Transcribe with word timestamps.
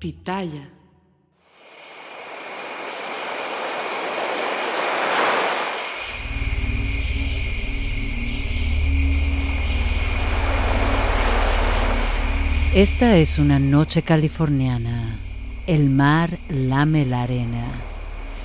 Pitaya. 0.00 0.66
Esta 12.74 13.18
es 13.18 13.38
una 13.38 13.58
noche 13.58 14.00
californiana. 14.00 15.18
El 15.66 15.90
mar 15.90 16.38
lame 16.48 17.04
la 17.04 17.24
arena. 17.24 17.66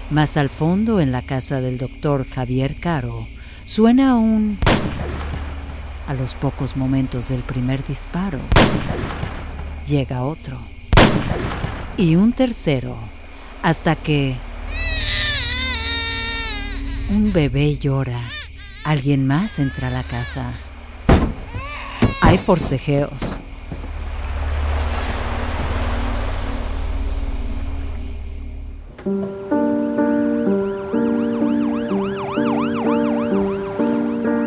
Más 0.10 0.36
al 0.36 0.50
fondo, 0.50 1.00
en 1.00 1.14
la 1.14 1.22
casa 1.22 1.62
del 1.62 1.78
doctor 1.78 2.28
Javier 2.28 2.76
Caro, 2.82 3.26
suena 3.64 4.18
un... 4.18 4.58
A 6.10 6.14
los 6.16 6.36
pocos 6.36 6.76
momentos 6.76 7.30
del 7.30 7.44
primer 7.44 7.88
disparo, 7.88 8.40
llega 9.88 10.24
otro. 10.24 10.75
Y 11.98 12.18
un 12.18 12.34
tercero, 12.34 12.98
hasta 13.64 13.96
que... 13.96 14.36
Un 17.10 17.32
bebé 17.32 17.78
llora. 17.78 18.20
Alguien 18.84 19.26
más 19.26 19.60
entra 19.60 19.88
a 19.88 19.92
la 19.92 20.04
casa. 20.04 20.52
Hay 22.22 22.38
forcejeos. 22.38 23.40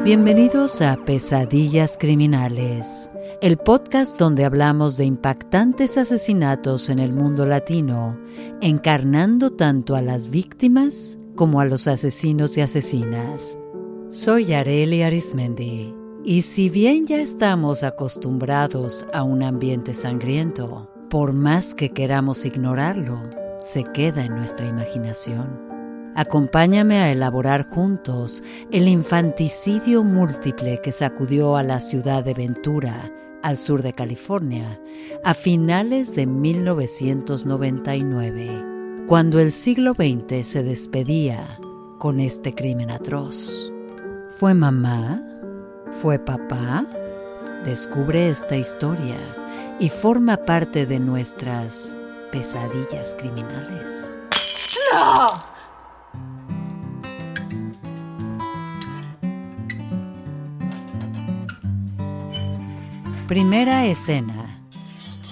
Bienvenidos 0.04 0.82
a 0.82 0.96
Pesadillas 0.96 1.96
Criminales, 1.98 3.10
el 3.40 3.56
podcast 3.56 4.18
donde 4.18 4.44
hablamos 4.44 4.96
de 4.96 5.04
impactantes 5.04 5.96
asesinatos 5.96 6.88
en 6.88 6.98
el 6.98 7.12
mundo 7.12 7.46
latino, 7.46 8.18
encarnando 8.60 9.50
tanto 9.50 9.94
a 9.96 10.02
las 10.02 10.30
víctimas 10.30 11.18
como 11.36 11.60
a 11.60 11.64
los 11.64 11.86
asesinos 11.86 12.56
y 12.56 12.62
asesinas. 12.62 13.58
Soy 14.10 14.52
Areli 14.52 15.02
Arismendi, 15.02 15.94
y 16.24 16.42
si 16.42 16.68
bien 16.68 17.06
ya 17.06 17.20
estamos 17.20 17.84
acostumbrados 17.84 19.06
a 19.12 19.22
un 19.22 19.42
ambiente 19.42 19.94
sangriento, 19.94 20.90
por 21.08 21.32
más 21.32 21.74
que 21.74 21.90
queramos 21.90 22.44
ignorarlo, 22.44 23.22
se 23.60 23.84
queda 23.84 24.24
en 24.24 24.34
nuestra 24.34 24.66
imaginación. 24.66 25.68
Acompáñame 26.14 26.98
a 26.98 27.12
elaborar 27.12 27.68
juntos 27.68 28.42
el 28.72 28.88
infanticidio 28.88 30.02
múltiple 30.02 30.80
que 30.82 30.90
sacudió 30.90 31.56
a 31.56 31.62
la 31.62 31.78
ciudad 31.78 32.24
de 32.24 32.34
Ventura, 32.34 33.12
al 33.42 33.58
sur 33.58 33.82
de 33.82 33.92
California, 33.92 34.80
a 35.24 35.34
finales 35.34 36.14
de 36.14 36.26
1999, 36.26 39.04
cuando 39.06 39.40
el 39.40 39.50
siglo 39.52 39.94
XX 39.94 40.46
se 40.46 40.62
despedía 40.62 41.58
con 41.98 42.20
este 42.20 42.54
crimen 42.54 42.90
atroz. 42.90 43.72
¿Fue 44.30 44.54
mamá? 44.54 45.22
¿Fue 45.90 46.18
papá? 46.18 46.86
Descubre 47.64 48.28
esta 48.28 48.56
historia 48.56 49.16
y 49.80 49.88
forma 49.88 50.36
parte 50.36 50.86
de 50.86 51.00
nuestras 51.00 51.96
pesadillas 52.30 53.16
criminales. 53.18 54.12
¡No! 54.92 55.57
Primera 63.28 63.84
escena. 63.84 64.58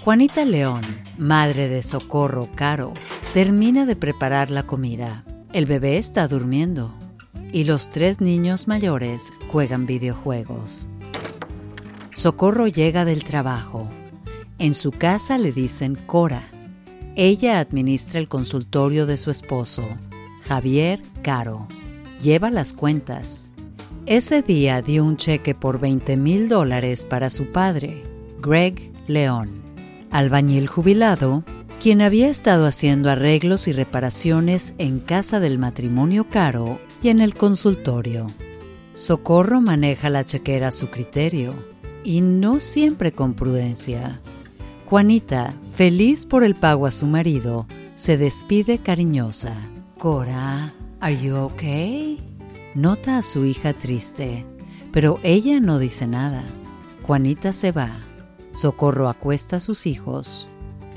Juanita 0.04 0.44
León, 0.44 0.82
madre 1.16 1.66
de 1.66 1.82
Socorro 1.82 2.46
Caro, 2.54 2.92
termina 3.32 3.86
de 3.86 3.96
preparar 3.96 4.50
la 4.50 4.66
comida. 4.66 5.24
El 5.54 5.64
bebé 5.64 5.96
está 5.96 6.28
durmiendo 6.28 6.94
y 7.52 7.64
los 7.64 7.88
tres 7.88 8.20
niños 8.20 8.68
mayores 8.68 9.32
juegan 9.50 9.86
videojuegos. 9.86 10.88
Socorro 12.12 12.66
llega 12.66 13.06
del 13.06 13.24
trabajo. 13.24 13.88
En 14.58 14.74
su 14.74 14.92
casa 14.92 15.38
le 15.38 15.50
dicen 15.50 15.94
Cora. 15.94 16.42
Ella 17.14 17.60
administra 17.60 18.20
el 18.20 18.28
consultorio 18.28 19.06
de 19.06 19.16
su 19.16 19.30
esposo, 19.30 19.88
Javier 20.42 21.00
Caro. 21.22 21.66
Lleva 22.20 22.50
las 22.50 22.74
cuentas. 22.74 23.48
Ese 24.06 24.40
día 24.40 24.82
dio 24.82 25.04
un 25.04 25.16
cheque 25.16 25.56
por 25.56 25.80
20 25.80 26.16
mil 26.16 26.48
dólares 26.48 27.04
para 27.04 27.28
su 27.28 27.46
padre, 27.46 28.04
Greg 28.40 28.92
León, 29.08 29.62
albañil 30.12 30.68
jubilado, 30.68 31.42
quien 31.80 32.00
había 32.00 32.28
estado 32.28 32.66
haciendo 32.66 33.10
arreglos 33.10 33.66
y 33.66 33.72
reparaciones 33.72 34.74
en 34.78 35.00
casa 35.00 35.40
del 35.40 35.58
matrimonio 35.58 36.28
Caro 36.30 36.78
y 37.02 37.08
en 37.08 37.20
el 37.20 37.34
consultorio. 37.34 38.28
Socorro 38.92 39.60
maneja 39.60 40.08
la 40.08 40.24
chequera 40.24 40.68
a 40.68 40.72
su 40.72 40.88
criterio 40.88 41.54
y 42.04 42.20
no 42.20 42.60
siempre 42.60 43.10
con 43.10 43.34
prudencia. 43.34 44.20
Juanita, 44.84 45.52
feliz 45.74 46.26
por 46.26 46.44
el 46.44 46.54
pago 46.54 46.86
a 46.86 46.92
su 46.92 47.06
marido, 47.06 47.66
se 47.96 48.16
despide 48.16 48.78
cariñosa. 48.78 49.52
Cora, 49.98 50.72
¿are 51.00 51.20
you 51.20 51.34
okay? 51.34 52.35
Nota 52.76 53.16
a 53.16 53.22
su 53.22 53.46
hija 53.46 53.72
triste, 53.72 54.44
pero 54.92 55.18
ella 55.22 55.60
no 55.60 55.78
dice 55.78 56.06
nada. 56.06 56.44
Juanita 57.04 57.54
se 57.54 57.72
va. 57.72 57.88
Socorro 58.52 59.08
acuesta 59.08 59.56
a 59.56 59.60
sus 59.60 59.86
hijos. 59.86 60.46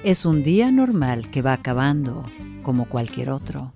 Es 0.04 0.26
un 0.26 0.44
día 0.44 0.72
normal 0.72 1.30
que 1.32 1.42
va 1.42 1.54
acabando, 1.54 2.26
como 2.64 2.84
cualquier 2.84 3.30
otro. 3.30 3.72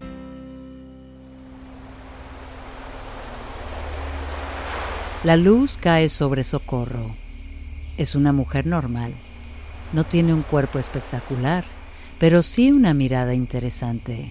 La 5.24 5.38
luz 5.38 5.78
cae 5.78 6.10
sobre 6.10 6.44
Socorro. 6.44 7.16
Es 7.96 8.16
una 8.16 8.34
mujer 8.34 8.68
normal. 8.68 9.14
No 9.94 10.04
tiene 10.04 10.34
un 10.34 10.42
cuerpo 10.42 10.78
espectacular, 10.78 11.64
pero 12.20 12.44
sí 12.44 12.70
una 12.70 12.94
mirada 12.94 13.34
interesante. 13.34 14.30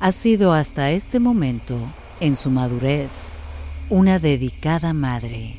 Ha 0.00 0.12
sido 0.12 0.52
hasta 0.52 0.90
este 0.90 1.18
momento 1.18 1.78
en 2.20 2.36
su 2.36 2.50
madurez, 2.50 3.32
una 3.88 4.18
dedicada 4.18 4.92
madre. 4.92 5.56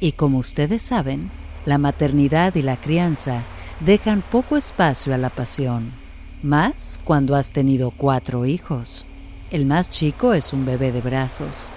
Y 0.00 0.12
como 0.12 0.38
ustedes 0.38 0.82
saben, 0.82 1.30
la 1.66 1.78
maternidad 1.78 2.54
y 2.54 2.62
la 2.62 2.76
crianza 2.76 3.42
dejan 3.80 4.22
poco 4.22 4.56
espacio 4.56 5.14
a 5.14 5.18
la 5.18 5.30
pasión, 5.30 5.90
más 6.42 7.00
cuando 7.04 7.34
has 7.34 7.50
tenido 7.50 7.90
cuatro 7.90 8.44
hijos. 8.46 9.06
El 9.50 9.66
más 9.66 9.88
chico 9.88 10.34
es 10.34 10.52
un 10.52 10.66
bebé 10.66 10.92
de 10.92 11.00
brazos. 11.00 11.70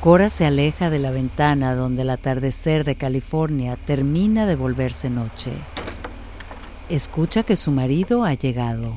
Cora 0.00 0.30
se 0.30 0.46
aleja 0.46 0.90
de 0.90 0.98
la 0.98 1.10
ventana 1.10 1.74
donde 1.74 2.02
el 2.02 2.10
atardecer 2.10 2.84
de 2.84 2.96
California 2.96 3.76
termina 3.76 4.46
de 4.46 4.56
volverse 4.56 5.10
noche. 5.10 5.50
Escucha 6.88 7.42
que 7.42 7.56
su 7.56 7.72
marido 7.72 8.24
ha 8.24 8.34
llegado 8.34 8.94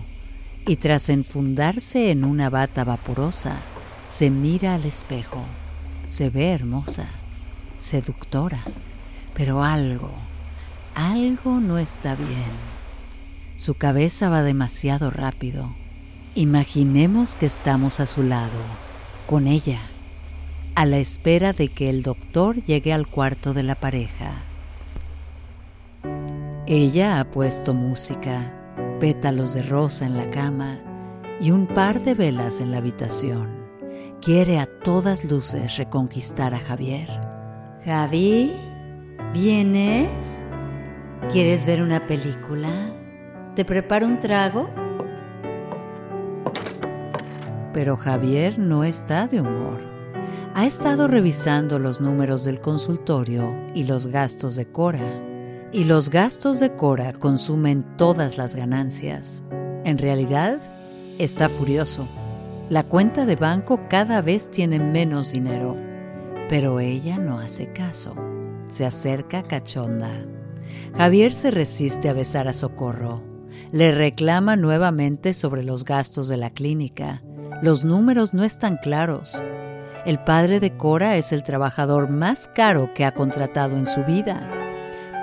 y 0.68 0.76
tras 0.76 1.10
enfundarse 1.10 2.12
en 2.12 2.24
una 2.24 2.50
bata 2.50 2.84
vaporosa, 2.84 3.58
se 4.10 4.32
mira 4.32 4.74
al 4.74 4.86
espejo. 4.86 5.46
Se 6.08 6.30
ve 6.30 6.52
hermosa, 6.52 7.08
seductora, 7.78 8.60
Pero 9.36 9.64
algo, 9.64 10.12
algo 10.96 11.62
no 11.62 11.78
está 11.78 12.16
bien. 12.16 12.52
Su 13.56 13.76
cabeza 13.76 14.28
va 14.28 14.42
demasiado 14.42 15.12
rápido. 15.12 15.70
Imaginemos 16.36 17.36
que 17.36 17.46
estamos 17.46 18.02
a 18.02 18.06
su 18.06 18.24
lado, 18.24 18.60
con 19.28 19.48
ella, 19.48 19.80
a 20.76 20.86
la 20.86 20.98
espera 20.98 21.54
de 21.54 21.70
que 21.70 21.90
el 21.90 22.04
doctor 22.04 22.58
llegue 22.66 22.92
al 22.92 23.08
cuarto 23.08 23.54
de 23.54 23.64
la 23.64 23.76
pareja. 23.76 24.34
Ella 26.66 27.20
ha 27.20 27.32
puesto 27.32 27.74
música, 27.74 28.54
pétalos 29.00 29.54
de 29.54 29.62
rosa 29.62 30.06
en 30.06 30.18
la 30.18 30.30
cama 30.30 30.80
y 31.40 31.52
un 31.52 31.66
par 31.68 32.04
de 32.04 32.14
velas 32.14 32.60
en 32.60 32.72
la 32.72 32.80
habitación. 32.80 33.59
Quiere 34.22 34.60
a 34.60 34.66
todas 34.66 35.24
luces 35.24 35.78
reconquistar 35.78 36.54
a 36.54 36.60
Javier. 36.60 37.08
Javi, 37.86 38.52
¿vienes? 39.34 40.44
¿Quieres 41.32 41.66
ver 41.66 41.82
una 41.82 42.06
película? 42.06 42.68
¿Te 43.56 43.64
preparo 43.64 44.06
un 44.06 44.20
trago? 44.20 44.70
Pero 47.72 47.96
Javier 47.96 48.60
no 48.60 48.84
está 48.84 49.26
de 49.26 49.40
humor. 49.40 49.80
Ha 50.54 50.66
estado 50.66 51.08
revisando 51.08 51.80
los 51.80 52.02
números 52.02 52.44
del 52.44 52.60
consultorio 52.60 53.56
y 53.74 53.86
los 53.86 54.08
gastos 54.08 54.58
de 54.58 54.66
Cora 54.66 55.70
y 55.72 55.86
los 55.86 56.10
gastos 56.10 56.60
de 56.60 56.76
Cora 56.76 57.14
consumen 57.14 57.86
todas 57.96 58.38
las 58.38 58.54
ganancias. 58.54 59.44
En 59.86 59.98
realidad, 59.98 60.60
está 61.20 61.48
furioso. 61.48 62.06
La 62.70 62.84
cuenta 62.84 63.26
de 63.26 63.36
banco 63.36 63.82
cada 63.90 64.22
vez 64.22 64.52
tiene 64.52 64.80
menos 64.80 65.34
dinero, 65.34 65.76
pero 66.50 66.80
ella 66.80 67.18
no 67.18 67.40
hace 67.40 67.72
caso. 67.74 68.14
Se 68.70 68.86
acerca 68.86 69.42
cachonda. 69.42 70.12
Javier 70.96 71.34
se 71.34 71.50
resiste 71.50 72.10
a 72.10 72.14
besar 72.14 72.48
a 72.48 72.54
Socorro. 72.54 73.24
Le 73.72 73.92
reclama 73.92 74.56
nuevamente 74.56 75.34
sobre 75.34 75.64
los 75.64 75.84
gastos 75.84 76.28
de 76.28 76.38
la 76.38 76.52
clínica. 76.52 77.24
Los 77.64 77.84
números 77.84 78.36
no 78.36 78.44
están 78.44 78.78
claros. 78.78 79.42
El 80.06 80.20
padre 80.20 80.60
de 80.60 80.78
Cora 80.78 81.18
es 81.18 81.32
el 81.32 81.42
trabajador 81.42 82.08
más 82.08 82.48
caro 82.54 82.94
que 82.94 83.04
ha 83.04 83.16
contratado 83.16 83.78
en 83.78 83.88
su 83.88 84.04
vida. 84.06 84.48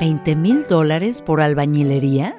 ¿20 0.01 0.35
mil 0.35 0.67
dólares 0.69 1.23
por 1.23 1.41
albañilería? 1.41 2.37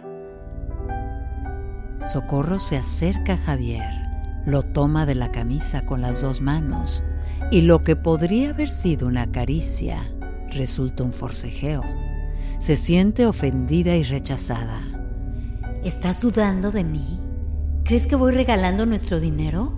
Socorro 2.06 2.60
se 2.60 2.78
acerca 2.78 3.34
a 3.34 3.38
Javier, 3.38 4.07
lo 4.48 4.64
toma 4.64 5.06
de 5.06 5.14
la 5.14 5.30
camisa 5.34 5.86
con 5.86 6.02
las 6.02 6.22
dos 6.22 6.40
manos 6.40 7.04
y 7.52 7.62
lo 7.62 7.84
que 7.84 7.98
podría 7.98 8.52
haber 8.52 8.70
sido 8.70 9.06
una 9.06 9.30
caricia 9.30 10.02
resulta 10.50 11.04
un 11.04 11.12
forcejeo. 11.12 11.84
Se 12.58 12.78
siente 12.78 13.26
ofendida 13.26 13.98
y 13.98 14.04
rechazada. 14.04 14.80
¿Estás 15.84 16.22
dudando 16.22 16.72
de 16.72 16.86
mí? 16.86 17.20
¿Crees 17.84 18.08
que 18.08 18.16
voy 18.16 18.32
regalando 18.32 18.86
nuestro 18.86 19.20
dinero? 19.20 19.78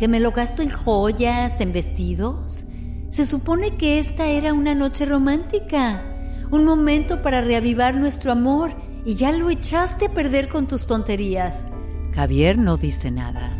¿Que 0.00 0.08
me 0.08 0.18
lo 0.18 0.32
gasto 0.32 0.62
en 0.62 0.70
joyas, 0.70 1.60
en 1.60 1.72
vestidos? 1.72 2.64
Se 3.10 3.24
supone 3.24 3.76
que 3.76 4.00
esta 4.00 4.26
era 4.26 4.52
una 4.52 4.74
noche 4.74 5.06
romántica 5.06 6.02
un 6.50 6.64
momento 6.64 7.22
para 7.22 7.40
reavivar 7.40 7.94
nuestro 7.94 8.32
amor 8.32 8.72
y 9.04 9.14
ya 9.14 9.30
lo 9.30 9.48
echaste 9.48 10.06
a 10.06 10.14
perder 10.14 10.48
con 10.48 10.66
tus 10.66 10.86
tonterías. 10.86 11.66
Javier 12.14 12.58
no 12.58 12.76
dice 12.76 13.10
nada. 13.12 13.57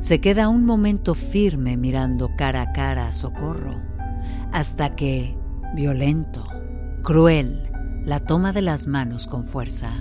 Se 0.00 0.18
queda 0.18 0.48
un 0.48 0.64
momento 0.64 1.14
firme 1.14 1.76
mirando 1.76 2.30
cara 2.34 2.62
a 2.62 2.72
cara 2.72 3.06
a 3.06 3.12
Socorro, 3.12 3.82
hasta 4.50 4.96
que, 4.96 5.36
violento, 5.74 6.46
cruel, 7.02 7.70
la 8.06 8.20
toma 8.20 8.54
de 8.54 8.62
las 8.62 8.86
manos 8.86 9.26
con 9.26 9.44
fuerza. 9.44 9.92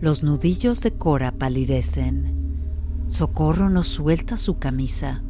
Los 0.00 0.22
nudillos 0.22 0.82
de 0.82 0.92
Cora 0.92 1.32
palidecen. 1.32 3.06
Socorro 3.08 3.70
no 3.70 3.84
suelta 3.84 4.36
su 4.36 4.58
camisa. 4.58 5.24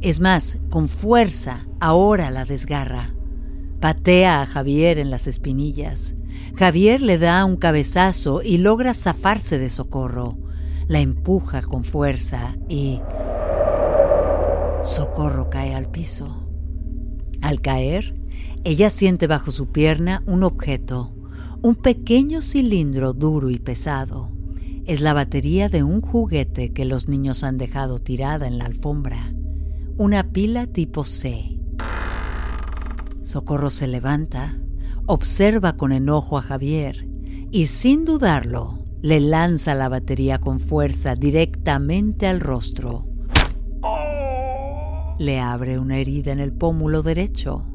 Es 0.00 0.18
más, 0.18 0.58
con 0.68 0.88
fuerza, 0.88 1.68
ahora 1.78 2.32
la 2.32 2.44
desgarra. 2.44 3.14
Patea 3.80 4.42
a 4.42 4.46
Javier 4.46 4.98
en 4.98 5.10
las 5.10 5.28
espinillas. 5.28 6.16
Javier 6.56 7.00
le 7.00 7.18
da 7.18 7.44
un 7.44 7.56
cabezazo 7.56 8.42
y 8.42 8.58
logra 8.58 8.92
zafarse 8.92 9.58
de 9.60 9.70
socorro. 9.70 10.36
La 10.86 11.00
empuja 11.00 11.62
con 11.62 11.82
fuerza 11.82 12.56
y... 12.68 13.00
Socorro 14.82 15.48
cae 15.48 15.74
al 15.74 15.90
piso. 15.90 16.46
Al 17.40 17.62
caer, 17.62 18.14
ella 18.64 18.90
siente 18.90 19.26
bajo 19.26 19.50
su 19.50 19.72
pierna 19.72 20.22
un 20.26 20.42
objeto, 20.42 21.14
un 21.62 21.74
pequeño 21.74 22.42
cilindro 22.42 23.14
duro 23.14 23.48
y 23.48 23.58
pesado. 23.58 24.30
Es 24.84 25.00
la 25.00 25.14
batería 25.14 25.70
de 25.70 25.82
un 25.82 26.02
juguete 26.02 26.74
que 26.74 26.84
los 26.84 27.08
niños 27.08 27.44
han 27.44 27.56
dejado 27.56 27.98
tirada 27.98 28.46
en 28.46 28.58
la 28.58 28.66
alfombra. 28.66 29.16
Una 29.96 30.32
pila 30.32 30.66
tipo 30.66 31.06
C. 31.06 31.58
Socorro 33.22 33.70
se 33.70 33.88
levanta, 33.88 34.58
observa 35.06 35.78
con 35.78 35.92
enojo 35.92 36.36
a 36.36 36.42
Javier 36.42 37.08
y 37.50 37.66
sin 37.66 38.04
dudarlo 38.04 38.83
le 39.04 39.20
lanza 39.20 39.74
la 39.74 39.90
batería 39.90 40.38
con 40.38 40.58
fuerza 40.58 41.14
directamente 41.14 42.26
al 42.26 42.40
rostro. 42.40 43.06
Le 45.18 45.40
abre 45.40 45.78
una 45.78 45.98
herida 45.98 46.32
en 46.32 46.40
el 46.40 46.54
pómulo 46.54 47.02
derecho, 47.02 47.66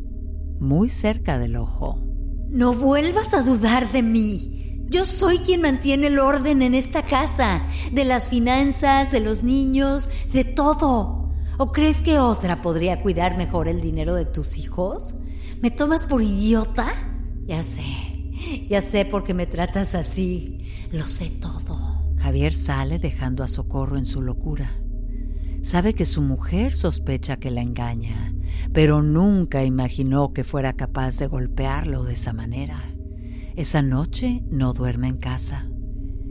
muy 0.60 0.90
cerca 0.90 1.38
del 1.38 1.56
ojo. 1.56 2.02
No 2.50 2.74
vuelvas 2.74 3.36
a 3.36 3.44
dudar 3.44 3.92
de 3.92 4.02
mí. 4.02 4.88
Yo 4.90 5.06
soy 5.06 5.38
quien 5.38 5.62
mantiene 5.62 6.08
el 6.08 6.18
orden 6.18 6.64
en 6.64 6.74
esta 6.74 7.04
casa, 7.04 7.62
de 7.92 8.06
las 8.06 8.28
finanzas, 8.28 9.12
de 9.12 9.20
los 9.20 9.44
niños, 9.44 10.10
de 10.34 10.46
todo. 10.46 11.30
¿O 11.60 11.72
crees 11.72 12.02
que 12.02 12.18
otra 12.18 12.64
podría 12.64 13.04
cuidar 13.04 13.38
mejor 13.38 13.68
el 13.68 13.82
dinero 13.82 14.16
de 14.16 14.26
tus 14.26 14.58
hijos? 14.58 15.14
¿Me 15.62 15.70
tomas 15.70 16.06
por 16.06 16.24
idiota? 16.24 16.92
Ya 17.46 17.62
sé, 17.62 18.09
ya 18.70 18.82
sé 18.82 19.06
por 19.06 19.24
qué 19.24 19.34
me 19.34 19.46
tratas 19.46 19.96
así. 19.96 20.60
Lo 20.92 21.06
sé 21.06 21.30
todo. 21.30 21.78
Javier 22.18 22.54
sale 22.54 23.00
dejando 23.00 23.44
a 23.44 23.48
Socorro 23.48 23.98
en 23.98 24.06
su 24.06 24.22
locura. 24.22 24.70
Sabe 25.62 25.94
que 25.94 26.06
su 26.06 26.22
mujer 26.22 26.74
sospecha 26.74 27.38
que 27.38 27.52
la 27.52 27.62
engaña, 27.62 28.34
pero 28.74 29.02
nunca 29.02 29.64
imaginó 29.64 30.34
que 30.34 30.44
fuera 30.44 30.74
capaz 30.74 31.18
de 31.18 31.28
golpearlo 31.28 32.04
de 32.04 32.14
esa 32.14 32.34
manera. 32.34 32.82
Esa 33.56 33.82
noche 33.82 34.44
no 34.50 34.74
duerme 34.74 35.08
en 35.10 35.18
casa. 35.18 35.70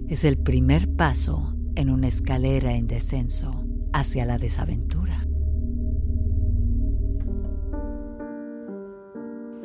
Es 0.09 0.25
el 0.25 0.39
primer 0.39 0.95
paso 0.95 1.55
en 1.75 1.91
una 1.91 2.09
escalera 2.09 2.75
en 2.75 2.87
descenso 2.87 3.65
hacia 3.93 4.25
la 4.25 4.39
desaventura. 4.39 5.27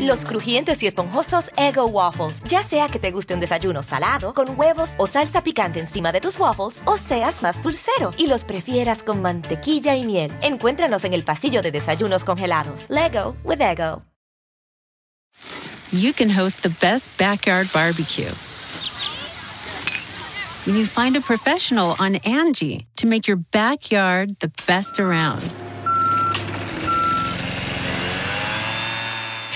Los 0.00 0.24
crujientes 0.24 0.82
y 0.82 0.86
esponjosos 0.86 1.50
Ego 1.58 1.84
Waffles. 1.84 2.42
Ya 2.48 2.64
sea 2.64 2.88
que 2.88 2.98
te 2.98 3.10
guste 3.10 3.34
un 3.34 3.40
desayuno 3.40 3.82
salado, 3.82 4.32
con 4.32 4.58
huevos 4.58 4.94
o 4.96 5.06
salsa 5.06 5.44
picante 5.44 5.78
encima 5.78 6.10
de 6.10 6.22
tus 6.22 6.38
waffles, 6.38 6.80
o 6.86 6.96
seas 6.96 7.42
más 7.42 7.60
dulcero 7.60 8.10
y 8.16 8.26
los 8.26 8.44
prefieras 8.44 9.02
con 9.02 9.20
mantequilla 9.20 9.96
y 9.96 10.04
miel. 10.04 10.32
Encuéntranos 10.40 11.04
en 11.04 11.12
el 11.12 11.22
pasillo 11.22 11.60
de 11.60 11.70
desayunos 11.70 12.24
congelados. 12.24 12.86
Lego 12.88 13.36
with 13.44 13.60
Ego. 13.60 14.00
You 15.92 16.14
can 16.14 16.30
host 16.30 16.62
the 16.62 16.70
best 16.80 17.18
backyard 17.18 17.70
barbecue. 17.70 18.30
When 20.64 20.78
you 20.78 20.86
find 20.86 21.14
a 21.14 21.20
professional 21.20 21.94
on 21.98 22.16
Angie 22.24 22.86
to 22.96 23.06
make 23.06 23.28
your 23.28 23.36
backyard 23.52 24.38
the 24.38 24.50
best 24.66 24.98
around. 24.98 25.42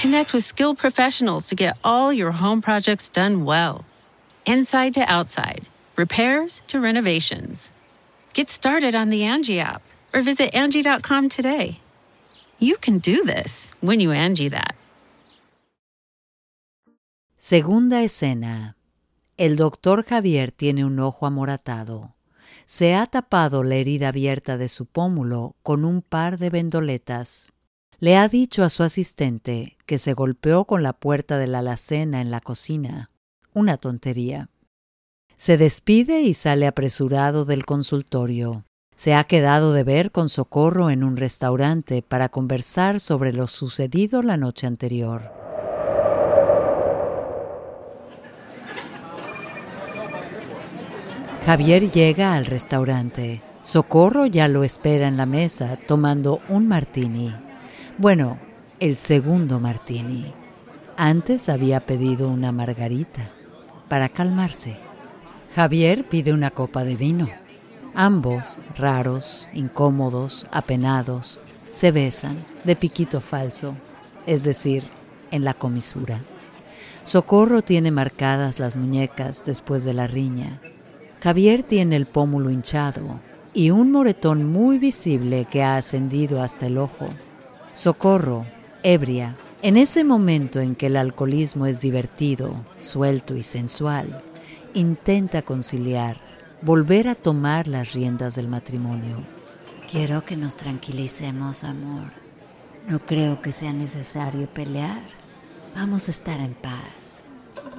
Connect 0.05 0.35
with 0.35 0.45
skilled 0.45 0.77
professionals 0.77 1.49
to 1.49 1.55
get 1.55 1.79
all 1.83 2.13
your 2.13 2.33
home 2.33 2.61
projects 2.61 3.09
done 3.09 3.47
well. 3.47 3.87
Inside 4.45 4.93
to 4.95 5.01
outside, 5.01 5.63
repairs 5.97 6.61
to 6.67 6.79
renovations. 6.79 7.73
Get 8.35 8.51
started 8.51 8.95
on 8.95 9.09
the 9.09 9.25
Angie 9.25 9.61
app 9.61 9.81
or 10.13 10.21
visit 10.21 10.55
Angie.com 10.55 11.31
today. 11.31 11.81
You 12.59 12.77
can 12.77 12.99
do 12.99 13.25
this 13.25 13.73
when 13.81 13.99
you 13.99 14.13
Angie 14.13 14.51
that. 14.51 14.75
Segunda 17.39 18.03
escena. 18.03 18.77
El 19.39 19.57
doctor 19.57 20.05
Javier 20.05 20.53
tiene 20.55 20.85
un 20.85 21.01
ojo 21.01 21.25
amoratado. 21.25 22.13
se 22.67 22.95
ha 22.95 23.07
tapado 23.07 23.63
la 23.63 23.77
herida 23.77 24.09
abierta 24.09 24.59
de 24.59 24.69
su 24.69 24.85
pómulo 24.85 25.57
con 25.63 25.87
un 25.87 26.03
par 26.03 26.37
de 26.37 26.51
vendoletas. 26.51 27.54
Le 28.05 28.19
ha 28.19 28.29
dicho 28.29 28.65
a 28.65 28.69
su 28.69 28.83
asistente 28.83 29.79
que 29.87 29.97
se 29.97 30.13
golpeó 30.13 30.67
con 30.67 30.83
la 30.83 30.93
puerta 30.93 31.39
de 31.39 31.47
la 31.47 31.61
alacena 31.61 32.21
en 32.21 32.31
la 32.31 32.43
cocina. 32.43 33.09
Una 33.55 33.79
tontería. 33.79 34.51
Se 35.37 35.57
despide 35.57 36.21
y 36.21 36.35
sale 36.35 36.67
apresurado 36.67 37.47
del 37.47 37.65
consultorio. 37.65 38.67
Se 38.95 39.15
ha 39.15 39.25
quedado 39.25 39.73
de 39.73 39.85
ver 39.85 40.13
con 40.13 40.29
Socorro 40.29 40.91
en 40.91 41.03
un 41.03 41.17
restaurante 41.17 42.03
para 42.03 42.29
conversar 42.29 43.01
sobre 43.01 43.33
lo 43.33 43.47
sucedido 43.47 44.21
la 44.21 44.37
noche 44.37 44.67
anterior. 44.67 45.33
Javier 51.47 51.91
llega 51.91 52.35
al 52.35 52.45
restaurante. 52.45 53.41
Socorro 53.63 54.27
ya 54.27 54.49
lo 54.49 54.63
espera 54.63 55.09
en 55.09 55.17
la 55.17 55.25
mesa 55.25 55.79
tomando 55.87 56.43
un 56.51 56.69
martini. 56.69 57.35
Bueno, 57.99 58.39
el 58.81 58.97
segundo 58.97 59.61
martini. 59.61 60.33
Antes 60.97 61.49
había 61.49 61.81
pedido 61.81 62.29
una 62.29 62.53
margarita 62.53 63.29
para 63.89 64.09
calmarse. 64.09 64.77
Javier 65.55 66.09
pide 66.09 66.33
una 66.33 66.51
copa 66.51 66.85
de 66.85 66.97
vino. 66.97 67.29
Ambos, 67.95 68.59
raros, 68.77 69.49
incómodos, 69.53 70.47
apenados, 70.51 71.41
se 71.71 71.93
besan 71.93 72.37
de 72.65 72.77
piquito 72.77 73.21
falso, 73.21 73.75
es 74.27 74.43
decir, 74.45 74.85
en 75.31 75.45
la 75.45 75.55
comisura. 75.55 76.21
Socorro 77.05 77.63
tiene 77.63 77.91
marcadas 77.91 78.59
las 78.59 78.77
muñecas 78.77 79.45
después 79.47 79.85
de 79.85 79.95
la 79.95 80.07
riña 80.07 80.61
Javier 81.25 81.63
tiene 81.63 81.97
el 81.97 82.05
pómulo 82.05 82.51
hinchado 82.51 83.19
y 83.55 83.71
un 83.71 83.91
moretón 83.91 84.45
muy 84.45 84.79
visible 84.79 85.47
que 85.51 85.63
ha 85.63 85.79
ascendido 85.79 86.43
hasta 86.43 86.67
el 86.67 86.77
ojo. 86.77 87.09
Socorro, 87.75 88.47
ebria, 88.83 89.37
en 89.61 89.77
ese 89.77 90.05
momento 90.05 90.61
en 90.61 90.75
que 90.75 90.87
el 90.87 90.97
alcoholismo 90.97 91.67
es 91.67 91.81
divertido, 91.81 92.55
suelto 92.79 93.35
y 93.35 93.43
sensual, 93.43 94.23
intenta 94.75 95.43
conciliar, 95.43 96.19
volver 96.63 97.09
a 97.09 97.15
tomar 97.15 97.69
las 97.69 97.93
riendas 97.93 98.37
del 98.37 98.49
matrimonio. 98.49 99.17
Quiero 99.91 100.25
que 100.25 100.37
nos 100.37 100.57
tranquilicemos, 100.57 101.65
amor. 101.65 102.13
No 102.89 103.01
creo 103.01 103.43
que 103.43 103.53
sea 103.53 103.73
necesario 103.73 104.49
pelear. 104.49 105.03
Vamos 105.75 106.09
a 106.09 106.13
estar 106.13 106.41
en 106.41 106.55
paz. 106.55 107.25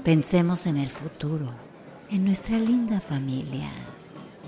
Pensemos 0.04 0.68
en 0.68 0.78
el 0.78 0.90
futuro 0.90 1.66
en 2.10 2.24
nuestra 2.24 2.60
linda 2.60 3.00
familia, 3.00 3.70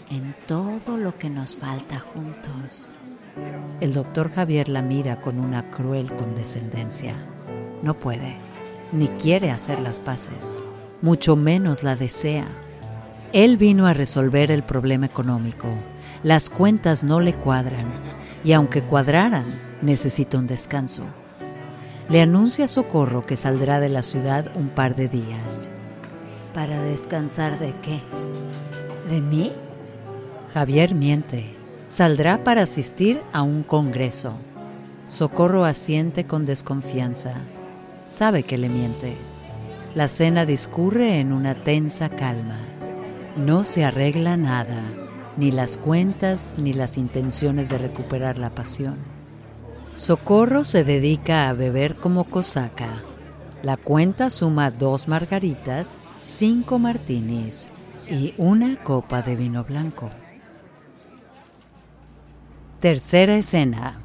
en 0.10 0.36
todo 0.46 0.98
lo 0.98 1.18
que 1.18 1.30
nos 1.30 1.56
falta 1.56 2.00
juntos. 2.00 2.94
El 3.80 3.94
doctor 3.94 4.32
Javier 4.32 4.70
la 4.70 4.82
mira 4.82 5.22
con 5.22 5.40
una 5.40 5.70
cruel 5.70 6.08
condescendencia. 6.16 7.14
No 7.84 7.94
puede, 7.94 8.36
ni 8.92 9.08
quiere 9.08 9.52
hacer 9.52 9.80
las 9.80 10.00
paces, 10.00 10.58
mucho 11.02 11.36
menos 11.36 11.84
la 11.84 11.96
desea. 11.96 12.48
Él 13.34 13.58
vino 13.58 13.86
a 13.86 13.94
resolver 13.94 14.52
el 14.52 14.64
problema 14.64 15.06
económico. 15.06 15.68
Las 16.24 16.50
cuentas 16.50 17.04
no 17.04 17.20
le 17.20 17.34
cuadran 17.34 17.86
y 18.44 18.54
aunque 18.54 18.84
cuadraran, 18.84 19.46
necesita 19.82 20.38
un 20.38 20.48
descanso. 20.48 21.04
Le 22.10 22.22
anuncia 22.22 22.66
a 22.66 22.70
Socorro 22.70 23.26
que 23.26 23.36
saldrá 23.36 23.80
de 23.80 23.90
la 23.90 24.02
ciudad 24.02 24.50
un 24.56 24.70
par 24.70 24.96
de 24.96 25.10
días. 25.10 25.70
¿Para 26.54 26.82
descansar 26.82 27.60
de 27.60 27.74
qué? 27.82 28.00
¿De 29.10 29.22
mí? 29.22 29.52
Javier 30.54 30.96
miente. 30.96 31.57
Saldrá 31.88 32.44
para 32.44 32.64
asistir 32.64 33.22
a 33.32 33.44
un 33.44 33.64
congreso. 33.64 34.34
Socorro 35.08 35.64
asiente 35.64 36.26
con 36.26 36.46
desconfianza. 36.46 37.36
Sabe 38.06 38.44
que 38.44 38.58
le 38.58 38.68
miente. 38.68 39.16
La 39.96 40.10
cena 40.10 40.46
discurre 40.46 41.20
en 41.20 41.32
una 41.32 41.56
tensa 41.56 42.10
calma. 42.10 42.60
No 43.38 43.64
se 43.64 43.86
arregla 43.86 44.36
nada, 44.36 44.84
ni 45.38 45.52
las 45.52 45.78
cuentas 45.78 46.56
ni 46.58 46.74
las 46.74 46.98
intenciones 46.98 47.70
de 47.70 47.78
recuperar 47.78 48.38
la 48.38 48.50
pasión. 48.50 48.98
Socorro 49.96 50.66
se 50.66 50.84
dedica 50.84 51.48
a 51.48 51.54
beber 51.54 51.96
como 51.96 52.26
cosaca. 52.26 52.90
La 53.64 53.78
cuenta 53.78 54.30
suma 54.30 54.72
dos 54.72 55.08
margaritas 55.08 56.00
cinco 56.20 56.80
martinis 56.80 57.70
y 58.10 58.34
una 58.38 58.76
copa 58.84 59.22
de 59.22 59.36
vino 59.36 59.64
blanco. 59.64 60.10
Tercera 62.80 63.36
escena. 63.36 63.98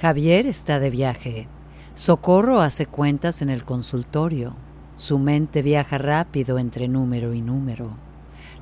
Javier 0.00 0.46
está 0.46 0.78
de 0.78 0.90
viaje. 0.90 1.48
Socorro 1.96 2.60
hace 2.60 2.86
cuentas 2.86 3.42
en 3.42 3.50
el 3.50 3.64
consultorio. 3.64 4.54
Su 4.94 5.18
mente 5.18 5.62
viaja 5.62 5.98
rápido 5.98 6.60
entre 6.60 6.86
número 6.86 7.34
y 7.34 7.42
número. 7.42 7.96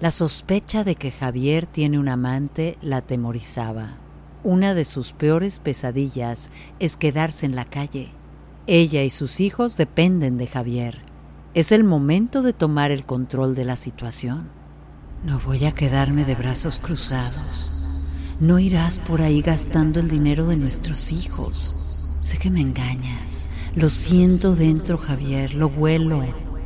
La 0.00 0.10
sospecha 0.10 0.84
de 0.84 0.94
que 0.94 1.10
Javier 1.10 1.66
tiene 1.66 1.98
un 1.98 2.08
amante 2.08 2.78
la 2.80 2.98
atemorizaba. 2.98 3.98
Una 4.42 4.72
de 4.72 4.86
sus 4.86 5.12
peores 5.12 5.60
pesadillas 5.60 6.50
es 6.78 6.96
quedarse 6.96 7.44
en 7.44 7.54
la 7.54 7.66
calle. 7.66 8.08
Ella 8.66 9.02
y 9.02 9.10
sus 9.10 9.38
hijos 9.38 9.76
dependen 9.76 10.38
de 10.38 10.46
Javier. 10.46 11.02
Es 11.52 11.72
el 11.72 11.84
momento 11.84 12.40
de 12.40 12.54
tomar 12.54 12.90
el 12.90 13.04
control 13.04 13.54
de 13.54 13.66
la 13.66 13.76
situación. 13.76 14.48
No 15.24 15.38
voy 15.40 15.66
a 15.66 15.72
quedarme 15.72 16.24
de 16.24 16.36
brazos 16.36 16.78
cruzados. 16.78 17.77
No 18.40 18.58
irás 18.58 18.98
por 18.98 19.22
ahí 19.22 19.40
gastando 19.40 20.00
el 20.00 20.08
dinero 20.08 20.46
de 20.46 20.56
nuestros 20.56 21.12
hijos. 21.12 22.18
Sé 22.20 22.38
que 22.38 22.50
me 22.50 22.60
engañas. 22.60 23.48
Lo 23.76 23.90
siento 23.90 24.54
dentro, 24.54 24.96
Javier. 24.96 25.54
Lo 25.54 25.66
huelo. 25.68 26.22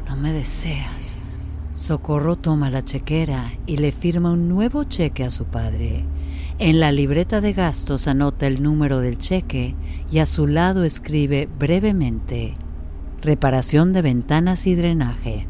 No 0.09 0.17
me 0.17 0.33
deseas. 0.33 1.71
Socorro 1.73 2.37
toma 2.37 2.71
la 2.71 2.85
chequera 2.85 3.52
y 3.67 3.79
le 3.79 3.93
firma 3.93 4.33
un 4.33 4.49
nuevo 4.49 4.85
cheque 4.85 5.25
a 5.25 5.31
su 5.31 5.47
padre. 5.47 6.05
En 6.59 6.79
la 6.79 6.93
libreta 6.93 7.41
de 7.41 7.52
gastos 7.55 8.07
anota 8.07 8.47
el 8.47 8.62
número 8.62 9.00
del 9.00 9.19
cheque 9.19 9.75
y 10.11 10.19
a 10.19 10.26
su 10.26 10.47
lado 10.47 10.85
escribe 10.85 11.49
brevemente 11.59 12.55
reparación 13.23 13.93
de 13.93 14.02
ventanas 14.02 14.67
y 14.67 14.75
drenaje. 14.75 15.47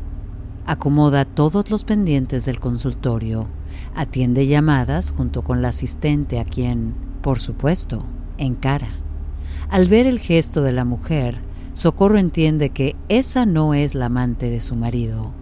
Acomoda 0.66 1.24
todos 1.24 1.70
los 1.70 1.84
pendientes 1.84 2.44
del 2.44 2.60
consultorio, 2.60 3.48
atiende 3.94 4.46
llamadas 4.46 5.10
junto 5.10 5.42
con 5.42 5.62
la 5.62 5.68
asistente 5.68 6.38
a 6.40 6.44
quien, 6.44 6.94
por 7.22 7.38
supuesto, 7.38 8.04
encara. 8.38 8.88
Al 9.68 9.88
ver 9.88 10.06
el 10.06 10.18
gesto 10.18 10.62
de 10.62 10.72
la 10.72 10.84
mujer, 10.84 11.38
Socorro 11.74 12.18
entiende 12.18 12.70
que 12.70 12.96
esa 13.08 13.46
no 13.46 13.72
es 13.72 13.94
la 13.94 14.06
amante 14.06 14.50
de 14.50 14.60
su 14.60 14.76
marido. 14.76 15.32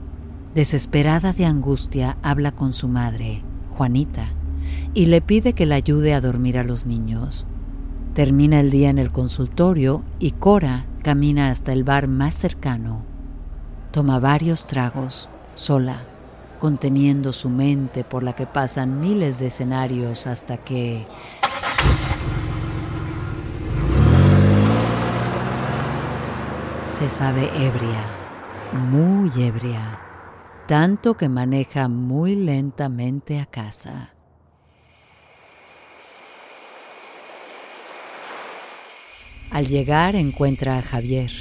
Desesperada 0.54 1.32
de 1.32 1.44
angustia, 1.46 2.16
habla 2.22 2.52
con 2.52 2.72
su 2.72 2.86
madre, 2.86 3.42
Juanita, 3.70 4.26
y 4.94 5.06
le 5.06 5.20
pide 5.20 5.52
que 5.52 5.66
la 5.66 5.74
ayude 5.74 6.14
a 6.14 6.20
dormir 6.20 6.58
a 6.58 6.64
los 6.64 6.86
niños. 6.86 7.46
Termina 8.14 8.60
el 8.60 8.70
día 8.70 8.90
en 8.90 8.98
el 8.98 9.10
consultorio 9.10 10.02
y 10.18 10.32
Cora 10.32 10.86
camina 11.02 11.50
hasta 11.50 11.72
el 11.72 11.84
bar 11.84 12.08
más 12.08 12.34
cercano. 12.34 13.04
Toma 13.90 14.20
varios 14.20 14.66
tragos, 14.66 15.28
sola, 15.54 16.02
conteniendo 16.60 17.32
su 17.32 17.48
mente 17.48 18.04
por 18.04 18.22
la 18.22 18.34
que 18.34 18.46
pasan 18.46 19.00
miles 19.00 19.40
de 19.40 19.48
escenarios 19.48 20.28
hasta 20.28 20.58
que... 20.58 21.06
Se 26.90 27.10
sabe 27.10 27.44
ebria, 27.56 28.04
muy 28.90 29.30
ebria, 29.42 29.98
tanto 30.68 31.16
que 31.16 31.28
maneja 31.28 31.88
muy 31.88 32.36
lentamente 32.36 33.40
a 33.40 33.46
casa. 33.46 34.10
Al 39.50 39.66
llegar 39.66 40.14
encuentra 40.14 40.78
a 40.78 40.82
Javier, 40.82 41.32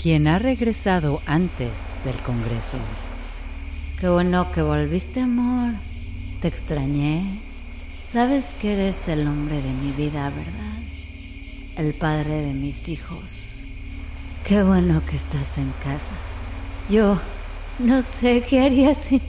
quien 0.00 0.28
ha 0.28 0.38
regresado 0.38 1.20
antes 1.26 1.96
del 2.04 2.16
Congreso. 2.22 2.78
Qué 4.00 4.08
bueno 4.08 4.50
que 4.52 4.62
volviste, 4.62 5.20
amor. 5.20 5.74
Te 6.40 6.48
extrañé. 6.48 7.42
Sabes 8.04 8.56
que 8.60 8.72
eres 8.72 9.08
el 9.08 9.26
hombre 9.26 9.60
de 9.60 9.72
mi 9.72 9.92
vida, 9.92 10.30
¿verdad? 10.30 10.78
El 11.76 11.94
padre 11.94 12.40
de 12.40 12.54
mis 12.54 12.88
hijos. 12.88 13.62
Qué 14.44 14.62
bueno 14.62 15.02
que 15.04 15.16
estás 15.16 15.58
en 15.58 15.70
casa. 15.84 16.14
Yo 16.88 17.20
no 17.78 18.02
sé 18.02 18.42
qué 18.48 18.62
haría 18.62 18.94
sin... 18.94 19.20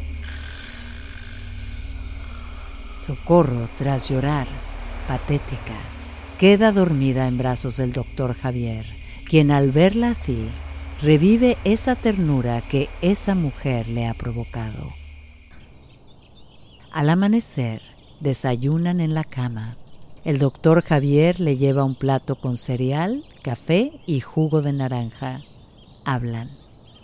Socorro 3.06 3.68
tras 3.78 4.10
llorar, 4.10 4.48
patética 5.08 5.76
queda 6.42 6.72
dormida 6.72 7.28
en 7.28 7.38
brazos 7.38 7.78
del 7.78 7.94
doctor 7.94 8.34
Javier, 8.34 8.84
quien 9.26 9.52
al 9.52 9.70
verla 9.70 10.10
así 10.10 10.50
revive 11.02 11.58
esa 11.64 11.96
ternura 11.96 12.62
que 12.62 12.90
esa 13.02 13.36
mujer 13.36 13.88
le 13.88 14.08
ha 14.08 14.14
provocado. 14.14 14.94
Al 16.92 17.10
amanecer, 17.10 17.82
Desayunan 18.22 19.00
en 19.00 19.16
la 19.16 19.24
cama. 19.24 19.78
El 20.24 20.38
doctor 20.38 20.84
Javier 20.84 21.40
le 21.40 21.58
lleva 21.58 21.84
un 21.84 21.96
plato 21.96 22.40
con 22.40 22.56
cereal, 22.56 23.26
café 23.42 24.00
y 24.06 24.20
jugo 24.20 24.62
de 24.62 24.74
naranja. 24.74 25.42
Hablan. 26.06 26.52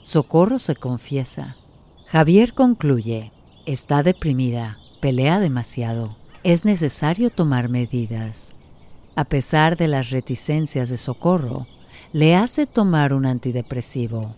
Socorro 0.04 0.60
se 0.60 0.76
confiesa. 0.76 1.58
Javier 2.06 2.54
concluye. 2.54 3.32
Está 3.66 4.04
deprimida, 4.04 4.78
pelea 5.02 5.40
demasiado. 5.40 6.16
Es 6.44 6.66
necesario 6.66 7.32
tomar 7.32 7.68
medidas. 7.68 8.54
A 9.16 9.26
pesar 9.26 9.76
de 9.76 9.88
las 9.88 10.12
reticencias 10.12 10.90
de 10.90 10.98
Socorro, 10.98 11.66
le 12.18 12.36
hace 12.36 12.66
tomar 12.66 13.14
un 13.14 13.28
antidepresivo, 13.28 14.34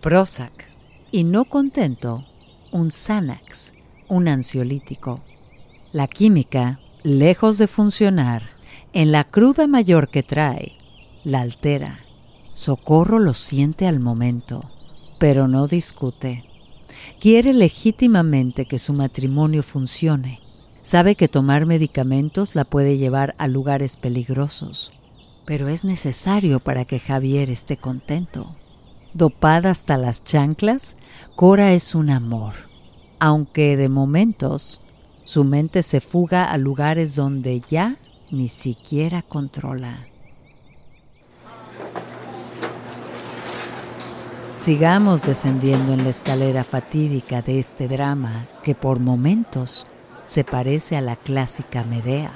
Prozac, 0.00 0.70
y 1.10 1.24
no 1.24 1.46
contento, 1.46 2.24
un 2.70 2.92
Xanax, 2.92 3.74
un 4.06 4.28
ansiolítico. 4.28 5.20
La 5.90 6.06
química, 6.06 6.78
lejos 7.02 7.58
de 7.58 7.66
funcionar, 7.66 8.44
en 8.92 9.10
la 9.10 9.24
cruda 9.24 9.66
mayor 9.66 10.10
que 10.10 10.22
trae, 10.22 10.76
la 11.24 11.40
altera. 11.40 12.04
Socorro 12.52 13.18
lo 13.18 13.34
siente 13.34 13.88
al 13.88 13.98
momento, 13.98 14.70
pero 15.18 15.48
no 15.48 15.66
discute. 15.66 16.44
Quiere 17.18 17.52
legítimamente 17.52 18.64
que 18.64 18.78
su 18.78 18.92
matrimonio 18.92 19.64
funcione. 19.64 20.40
Sabe 20.82 21.16
que 21.16 21.26
tomar 21.26 21.66
medicamentos 21.66 22.54
la 22.54 22.64
puede 22.64 22.96
llevar 22.96 23.34
a 23.38 23.48
lugares 23.48 23.96
peligrosos, 23.96 24.92
pero 25.44 25.68
es 25.68 25.84
necesario 25.84 26.60
para 26.60 26.84
que 26.84 26.98
Javier 26.98 27.50
esté 27.50 27.76
contento. 27.76 28.56
Dopada 29.12 29.70
hasta 29.70 29.96
las 29.96 30.24
chanclas, 30.24 30.96
Cora 31.36 31.72
es 31.72 31.94
un 31.94 32.10
amor, 32.10 32.54
aunque 33.20 33.76
de 33.76 33.88
momentos 33.88 34.80
su 35.24 35.44
mente 35.44 35.82
se 35.82 36.00
fuga 36.00 36.44
a 36.44 36.58
lugares 36.58 37.14
donde 37.14 37.60
ya 37.60 37.98
ni 38.30 38.48
siquiera 38.48 39.22
controla. 39.22 40.08
Sigamos 44.56 45.26
descendiendo 45.26 45.92
en 45.92 46.04
la 46.04 46.10
escalera 46.10 46.62
fatídica 46.62 47.42
de 47.42 47.58
este 47.58 47.88
drama 47.88 48.46
que 48.62 48.74
por 48.74 49.00
momentos 49.00 49.86
se 50.24 50.44
parece 50.44 50.96
a 50.96 51.00
la 51.00 51.16
clásica 51.16 51.84
Medea. 51.84 52.32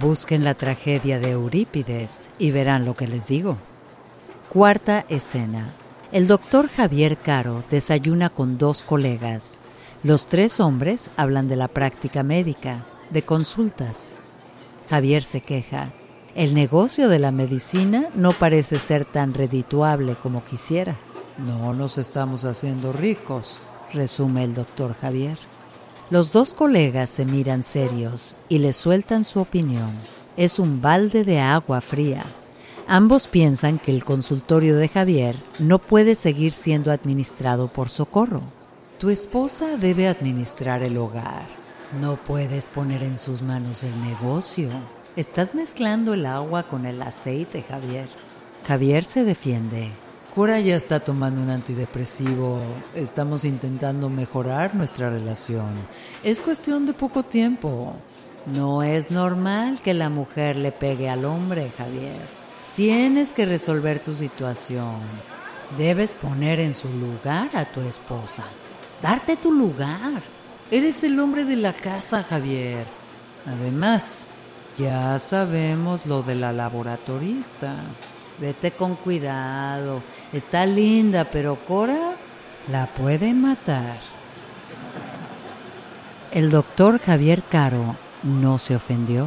Busquen 0.00 0.44
la 0.44 0.54
tragedia 0.54 1.18
de 1.18 1.30
Eurípides 1.30 2.30
y 2.38 2.50
verán 2.50 2.84
lo 2.84 2.94
que 2.94 3.08
les 3.08 3.28
digo. 3.28 3.56
Cuarta 4.50 5.06
escena. 5.08 5.72
El 6.12 6.26
doctor 6.26 6.68
Javier 6.68 7.16
Caro 7.16 7.64
desayuna 7.70 8.28
con 8.28 8.58
dos 8.58 8.82
colegas, 8.82 9.58
los 10.02 10.26
tres 10.26 10.60
hombres 10.60 11.10
hablan 11.16 11.48
de 11.48 11.56
la 11.56 11.68
práctica 11.68 12.22
médica, 12.22 12.84
de 13.10 13.22
consultas. 13.22 14.12
Javier 14.90 15.22
se 15.22 15.40
queja. 15.40 15.92
El 16.34 16.54
negocio 16.54 17.08
de 17.08 17.18
la 17.18 17.32
medicina 17.32 18.10
no 18.14 18.32
parece 18.32 18.78
ser 18.78 19.06
tan 19.06 19.32
redituable 19.32 20.14
como 20.14 20.44
quisiera. 20.44 20.94
No 21.38 21.72
nos 21.72 21.96
estamos 21.96 22.44
haciendo 22.44 22.92
ricos, 22.92 23.58
resume 23.94 24.44
el 24.44 24.54
doctor 24.54 24.94
Javier. 24.94 25.38
Los 26.08 26.32
dos 26.32 26.54
colegas 26.54 27.10
se 27.10 27.24
miran 27.24 27.64
serios 27.64 28.36
y 28.48 28.58
le 28.58 28.72
sueltan 28.72 29.24
su 29.24 29.40
opinión. 29.40 29.90
Es 30.36 30.60
un 30.60 30.80
balde 30.80 31.24
de 31.24 31.40
agua 31.40 31.80
fría. 31.80 32.22
Ambos 32.86 33.26
piensan 33.26 33.80
que 33.80 33.90
el 33.90 34.04
consultorio 34.04 34.76
de 34.76 34.86
Javier 34.86 35.36
no 35.58 35.80
puede 35.80 36.14
seguir 36.14 36.52
siendo 36.52 36.92
administrado 36.92 37.66
por 37.66 37.88
socorro. 37.88 38.42
Tu 39.00 39.10
esposa 39.10 39.76
debe 39.78 40.06
administrar 40.06 40.84
el 40.84 40.96
hogar. 40.96 41.44
No 42.00 42.14
puedes 42.14 42.68
poner 42.68 43.02
en 43.02 43.18
sus 43.18 43.42
manos 43.42 43.82
el 43.82 44.00
negocio. 44.04 44.68
Estás 45.16 45.56
mezclando 45.56 46.14
el 46.14 46.24
agua 46.24 46.62
con 46.62 46.86
el 46.86 47.02
aceite, 47.02 47.64
Javier. 47.64 48.06
Javier 48.64 49.04
se 49.04 49.24
defiende. 49.24 49.90
Cora 50.36 50.60
ya 50.60 50.76
está 50.76 51.00
tomando 51.00 51.40
un 51.40 51.48
antidepresivo. 51.48 52.60
Estamos 52.94 53.46
intentando 53.46 54.10
mejorar 54.10 54.74
nuestra 54.74 55.08
relación. 55.08 55.72
Es 56.22 56.42
cuestión 56.42 56.84
de 56.84 56.92
poco 56.92 57.22
tiempo. 57.22 57.94
No 58.44 58.82
es 58.82 59.10
normal 59.10 59.80
que 59.82 59.94
la 59.94 60.10
mujer 60.10 60.58
le 60.58 60.72
pegue 60.72 61.08
al 61.08 61.24
hombre, 61.24 61.72
Javier. 61.78 62.20
Tienes 62.76 63.32
que 63.32 63.46
resolver 63.46 63.98
tu 63.98 64.14
situación. 64.14 65.00
Debes 65.78 66.14
poner 66.14 66.60
en 66.60 66.74
su 66.74 66.90
lugar 66.90 67.48
a 67.54 67.64
tu 67.64 67.80
esposa 67.80 68.44
darte 69.00 69.36
tu 69.36 69.50
lugar. 69.50 70.22
Eres 70.70 71.02
el 71.02 71.18
hombre 71.18 71.46
de 71.46 71.56
la 71.56 71.72
casa, 71.72 72.22
Javier. 72.22 72.84
Además, 73.46 74.26
ya 74.76 75.18
sabemos 75.18 76.04
lo 76.04 76.22
de 76.22 76.34
la 76.34 76.52
laboratorista. 76.52 77.74
Vete 78.38 78.70
con 78.70 78.96
cuidado. 78.96 80.02
Está 80.32 80.66
linda, 80.66 81.24
pero 81.24 81.56
Cora 81.56 82.14
la 82.70 82.86
puede 82.86 83.32
matar. 83.32 83.98
El 86.32 86.50
doctor 86.50 86.98
Javier 86.98 87.42
Caro 87.48 87.96
no 88.22 88.58
se 88.58 88.76
ofendió. 88.76 89.26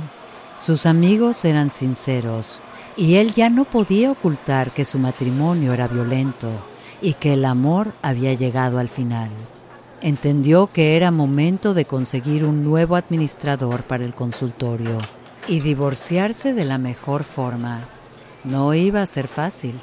Sus 0.60 0.86
amigos 0.86 1.44
eran 1.46 1.72
sinceros 1.72 2.60
y 2.98 3.16
él 3.16 3.34
ya 3.34 3.50
no 3.50 3.66
podía 3.66 4.12
ocultar 4.12 4.72
que 4.72 4.86
su 4.86 5.00
matrimonio 5.00 5.74
era 5.74 5.88
violento 5.88 6.50
y 7.02 7.14
que 7.14 7.34
el 7.34 7.46
amor 7.46 7.94
había 8.02 8.34
llegado 8.34 8.78
al 8.78 8.90
final. 8.90 9.30
Entendió 10.02 10.68
que 10.68 10.98
era 10.98 11.12
momento 11.12 11.74
de 11.74 11.86
conseguir 11.86 12.44
un 12.44 12.64
nuevo 12.64 12.96
administrador 12.96 13.84
para 13.84 14.06
el 14.06 14.14
consultorio 14.14 14.98
y 15.48 15.62
divorciarse 15.62 16.54
de 16.54 16.66
la 16.66 16.78
mejor 16.78 17.24
forma. 17.24 17.88
No 18.44 18.74
iba 18.74 19.02
a 19.02 19.06
ser 19.06 19.28
fácil. 19.28 19.80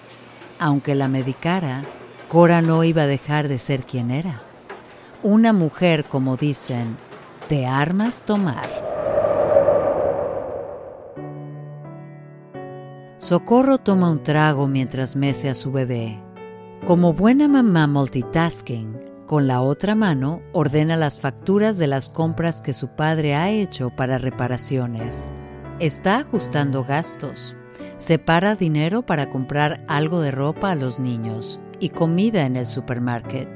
Aunque 0.59 0.95
la 0.95 1.09
medicara, 1.09 1.85
Cora 2.29 2.61
no 2.61 2.83
iba 2.83 3.03
a 3.03 3.07
dejar 3.07 3.47
de 3.47 3.59
ser 3.59 3.85
quien 3.85 4.11
era. 4.11 4.41
Una 5.23 5.53
mujer, 5.53 6.05
como 6.05 6.37
dicen, 6.37 6.97
de 7.49 7.67
armas 7.67 8.23
tomar. 8.23 8.69
Socorro 13.19 13.79
toma 13.79 14.11
un 14.11 14.23
trago 14.23 14.67
mientras 14.67 15.17
mece 15.17 15.49
a 15.49 15.55
su 15.55 15.73
bebé. 15.73 16.21
Como 16.87 17.13
buena 17.13 17.49
mamá 17.49 17.87
multitasking, 17.87 18.97
con 19.27 19.47
la 19.47 19.61
otra 19.61 19.95
mano 19.95 20.43
ordena 20.53 20.97
las 20.97 21.19
facturas 21.19 21.79
de 21.79 21.87
las 21.87 22.11
compras 22.11 22.61
que 22.61 22.73
su 22.73 22.89
padre 22.89 23.35
ha 23.35 23.51
hecho 23.51 23.91
para 23.91 24.19
reparaciones. 24.19 25.29
Está 25.81 26.19
ajustando 26.19 26.85
gastos. 26.85 27.57
Separa 27.99 28.57
dinero 28.57 29.03
para 29.03 29.31
comprar 29.31 29.83
algo 29.89 30.21
de 30.21 30.31
ropa 30.31 30.73
a 30.73 30.75
los 30.75 30.99
niños 30.99 31.61
y 31.81 31.89
comida 31.89 32.45
en 32.45 32.57
el 32.57 32.67
supermarket. 32.67 33.49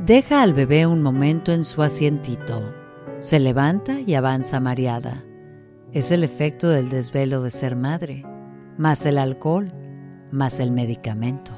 Deja 0.00 0.42
al 0.42 0.54
bebé 0.54 0.86
un 0.86 1.02
momento 1.02 1.52
en 1.52 1.64
su 1.64 1.82
asientito. 1.82 2.74
Se 3.20 3.38
levanta 3.38 4.00
y 4.00 4.14
avanza 4.14 4.58
mareada. 4.58 5.22
Es 5.92 6.10
el 6.10 6.24
efecto 6.24 6.68
del 6.70 6.88
desvelo 6.88 7.42
de 7.42 7.50
ser 7.50 7.76
madre, 7.76 8.24
más 8.78 9.04
el 9.04 9.18
alcohol, 9.18 9.70
más 10.32 10.60
el 10.60 10.70
medicamento. 10.70 11.52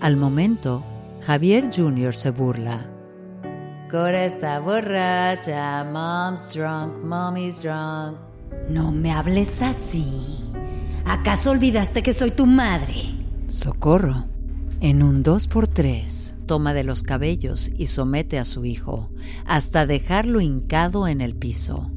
Al 0.00 0.16
momento, 0.16 0.84
Javier 1.22 1.70
Jr. 1.74 2.14
se 2.14 2.30
burla. 2.30 2.86
Cora 3.90 4.26
está 4.26 4.60
borracha, 4.60 5.82
mom's 5.84 6.52
drunk, 6.54 7.02
mommy's 7.02 7.62
drunk. 7.62 8.18
No 8.68 8.92
me 8.92 9.10
hables 9.10 9.62
así. 9.62 10.44
¿Acaso 11.08 11.50
olvidaste 11.50 12.02
que 12.02 12.12
soy 12.12 12.30
tu 12.30 12.46
madre? 12.46 12.94
Socorro. 13.48 14.26
En 14.80 15.02
un 15.02 15.22
dos 15.22 15.48
por 15.48 15.66
tres, 15.66 16.34
toma 16.46 16.74
de 16.74 16.84
los 16.84 17.02
cabellos 17.02 17.70
y 17.76 17.88
somete 17.88 18.38
a 18.38 18.44
su 18.44 18.64
hijo, 18.64 19.10
hasta 19.44 19.86
dejarlo 19.86 20.40
hincado 20.40 21.08
en 21.08 21.20
el 21.20 21.34
piso. 21.34 21.90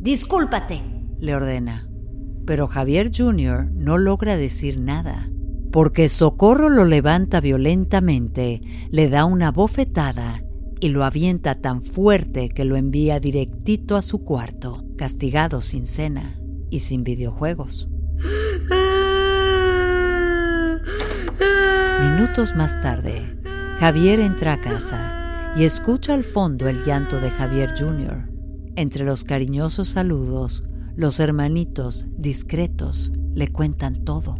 Discúlpate, 0.00 0.82
le 1.18 1.34
ordena. 1.34 1.88
Pero 2.44 2.66
Javier 2.66 3.10
Jr. 3.16 3.70
no 3.72 3.98
logra 3.98 4.36
decir 4.36 4.78
nada 4.78 5.30
porque 5.76 6.08
Socorro 6.08 6.70
lo 6.70 6.86
levanta 6.86 7.40
violentamente, 7.42 8.62
le 8.90 9.10
da 9.10 9.26
una 9.26 9.52
bofetada 9.52 10.42
y 10.80 10.88
lo 10.88 11.04
avienta 11.04 11.60
tan 11.60 11.82
fuerte 11.82 12.48
que 12.48 12.64
lo 12.64 12.76
envía 12.76 13.20
directito 13.20 13.96
a 13.96 14.00
su 14.00 14.24
cuarto, 14.24 14.86
castigado 14.96 15.60
sin 15.60 15.84
cena 15.84 16.40
y 16.70 16.78
sin 16.78 17.02
videojuegos. 17.02 17.90
Minutos 22.00 22.54
más 22.56 22.80
tarde, 22.80 23.22
Javier 23.80 24.20
entra 24.20 24.54
a 24.54 24.56
casa 24.56 25.54
y 25.56 25.64
escucha 25.64 26.14
al 26.14 26.24
fondo 26.24 26.68
el 26.68 26.84
llanto 26.84 27.20
de 27.20 27.30
Javier 27.30 27.70
Jr. 27.78 28.28
Entre 28.76 29.04
los 29.04 29.24
cariñosos 29.24 29.88
saludos, 29.88 30.64
los 30.96 31.20
hermanitos 31.20 32.06
discretos 32.16 33.12
le 33.34 33.48
cuentan 33.48 34.04
todo. 34.04 34.38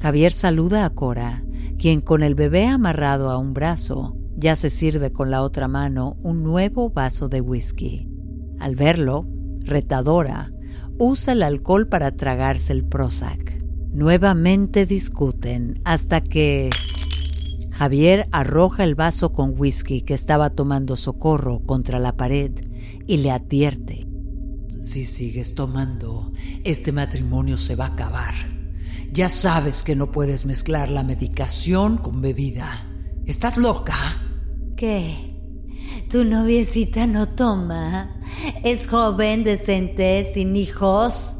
Javier 0.00 0.32
saluda 0.32 0.84
a 0.84 0.90
Cora, 0.90 1.44
quien 1.78 2.00
con 2.00 2.22
el 2.22 2.34
bebé 2.34 2.66
amarrado 2.66 3.30
a 3.30 3.38
un 3.38 3.52
brazo 3.52 4.16
ya 4.36 4.56
se 4.56 4.70
sirve 4.70 5.12
con 5.12 5.30
la 5.30 5.42
otra 5.42 5.68
mano 5.68 6.16
un 6.22 6.42
nuevo 6.42 6.90
vaso 6.90 7.28
de 7.28 7.40
whisky. 7.40 8.08
Al 8.58 8.74
verlo, 8.74 9.26
retadora, 9.60 10.50
usa 11.02 11.32
el 11.32 11.42
alcohol 11.42 11.88
para 11.88 12.12
tragarse 12.12 12.72
el 12.72 12.84
Prozac. 12.84 13.60
Nuevamente 13.92 14.86
discuten 14.86 15.80
hasta 15.84 16.20
que 16.20 16.70
Javier 17.72 18.28
arroja 18.30 18.84
el 18.84 18.94
vaso 18.94 19.32
con 19.32 19.58
whisky 19.58 20.02
que 20.02 20.14
estaba 20.14 20.50
tomando 20.50 20.96
socorro 20.96 21.60
contra 21.66 21.98
la 21.98 22.16
pared 22.16 22.52
y 23.08 23.16
le 23.16 23.32
advierte. 23.32 24.06
Si 24.80 25.04
sigues 25.04 25.56
tomando, 25.56 26.32
este 26.62 26.92
matrimonio 26.92 27.56
se 27.56 27.74
va 27.74 27.86
a 27.86 27.94
acabar. 27.94 28.34
Ya 29.10 29.28
sabes 29.28 29.82
que 29.82 29.96
no 29.96 30.12
puedes 30.12 30.46
mezclar 30.46 30.88
la 30.88 31.02
medicación 31.02 31.98
con 31.98 32.22
bebida. 32.22 32.86
¿Estás 33.26 33.56
loca? 33.56 33.96
¿Qué? 34.76 35.31
¿Tu 36.12 36.26
noviecita 36.26 37.06
no 37.06 37.26
toma? 37.26 38.20
¿Es 38.64 38.86
joven, 38.86 39.44
decente, 39.44 40.30
sin 40.34 40.56
hijos? 40.56 41.36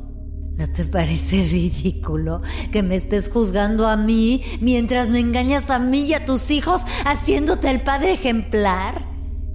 ¿No 0.57 0.67
te 0.67 0.87
parece 0.87 1.43
ridículo 1.47 2.41
que 2.71 2.83
me 2.83 2.97
estés 2.97 3.29
juzgando 3.29 3.87
a 3.87 3.99
mí 3.99 4.43
mientras 4.63 5.11
me 5.11 5.19
engañas 5.19 5.69
a 5.69 5.79
mí 5.79 6.07
y 6.07 6.15
a 6.15 6.25
tus 6.25 6.51
hijos 6.51 6.87
haciéndote 7.05 7.71
el 7.71 7.83
padre 7.83 8.15
ejemplar? 8.15 9.07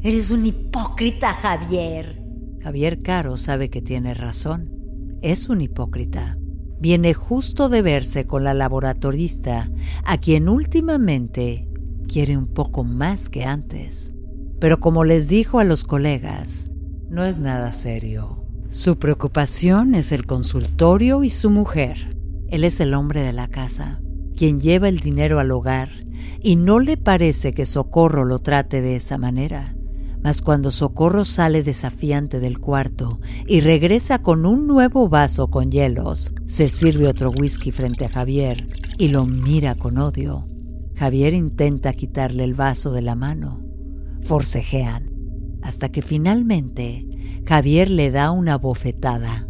Eres 0.03 0.30
un 0.30 0.45
hipócrita, 0.45 1.34
Javier. 1.34 2.21
Javier 2.62 3.01
Caro 3.01 3.38
sabe 3.38 3.71
que 3.71 3.82
tiene 3.82 4.13
razón. 4.13 5.17
Es 5.23 5.49
un 5.49 5.62
hipócrita. 5.62 6.38
Viene 6.80 7.15
justo 7.15 7.69
de 7.69 7.82
verse 7.82 8.27
con 8.27 8.43
la 8.43 8.53
laboratorista, 8.53 9.71
a 10.06 10.19
quien 10.19 10.47
últimamente 10.47 11.67
quiere 12.08 12.38
un 12.38 12.45
poco 12.45 12.84
más 12.84 13.30
que 13.30 13.45
antes. 13.45 14.13
Pero 14.60 14.80
como 14.80 15.04
les 15.04 15.28
dijo 15.28 15.60
a 15.60 15.63
los 15.63 15.84
colegas, 15.84 16.72
no 17.10 17.24
es 17.24 17.39
nada 17.39 17.74
serio. 17.74 18.43
Su 18.70 18.98
preocupación 18.98 19.96
es 19.96 20.12
el 20.12 20.26
consultorio 20.26 21.24
y 21.24 21.30
su 21.30 21.50
mujer. 21.50 22.17
Él 22.50 22.63
es 22.63 22.80
el 22.80 22.93
hombre 22.93 23.22
de 23.22 23.34
la 23.34 23.48
casa, 23.48 24.02
quien 24.36 24.60
lleva 24.60 24.89
el 24.89 25.00
dinero 25.00 25.39
al 25.39 25.52
hogar, 25.52 25.89
y 26.41 26.56
no 26.56 26.80
le 26.80 26.98
parece 26.98 27.54
que 27.54 27.65
Socorro 27.65 28.26
lo 28.26 28.39
trate 28.39 28.82
de 28.82 28.96
esa 28.96 29.17
manera. 29.17 29.76
Mas 30.24 30.41
cuando 30.41 30.72
Socorro 30.72 31.24
sale 31.24 31.63
desafiante 31.63 32.39
del 32.39 32.60
cuarto 32.60 33.20
y 33.46 33.62
regresa 33.62 34.22
con 34.22 34.46
un 34.46 34.67
nuevo 34.67 35.08
vaso 35.08 35.48
con 35.48 35.72
hielos, 35.72 36.34
se 36.46 36.70
sirve 36.70 37.08
otro 37.08 37.30
whisky 37.32 37.72
frente 37.72 38.06
a 38.06 38.10
Javier 38.10 38.67
y 38.98 39.10
lo 39.10 39.26
mira 39.26 39.76
con 39.76 39.98
odio. 39.98 40.48
Javier 40.96 41.34
intenta 41.34 41.93
quitarle 41.93 42.43
el 42.43 42.56
vaso 42.56 42.91
de 42.91 43.04
la 43.04 43.15
mano. 43.15 43.66
Forcejean, 44.23 45.12
hasta 45.62 45.89
que 45.89 46.01
finalmente 46.01 47.06
Javier 47.47 47.89
le 47.89 48.12
da 48.12 48.32
una 48.32 48.58
bofetada. 48.58 49.47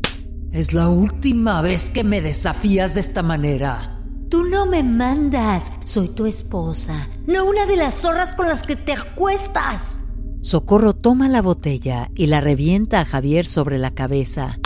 Es 0.51 0.73
la 0.73 0.87
última 0.87 1.61
vez 1.61 1.89
que 1.89 2.03
me 2.03 2.21
desafías 2.21 2.93
de 2.93 3.01
esta 3.01 3.23
manera. 3.23 4.01
Tú 4.29 4.43
no 4.43 4.65
me 4.65 4.83
mandas, 4.83 5.71
soy 5.83 6.09
tu 6.09 6.25
esposa, 6.25 7.09
no 7.25 7.45
una 7.45 7.65
de 7.65 7.75
las 7.75 7.95
zorras 7.95 8.33
con 8.33 8.47
las 8.47 8.63
que 8.63 8.75
te 8.75 8.93
acuestas. 8.93 10.01
Socorro 10.41 10.93
toma 10.93 11.27
la 11.27 11.41
botella 11.41 12.09
y 12.15 12.27
la 12.27 12.41
revienta 12.41 13.01
a 13.01 13.05
Javier 13.05 13.45
sobre 13.45 13.77
la 13.77 13.91
cabeza. 13.91 14.57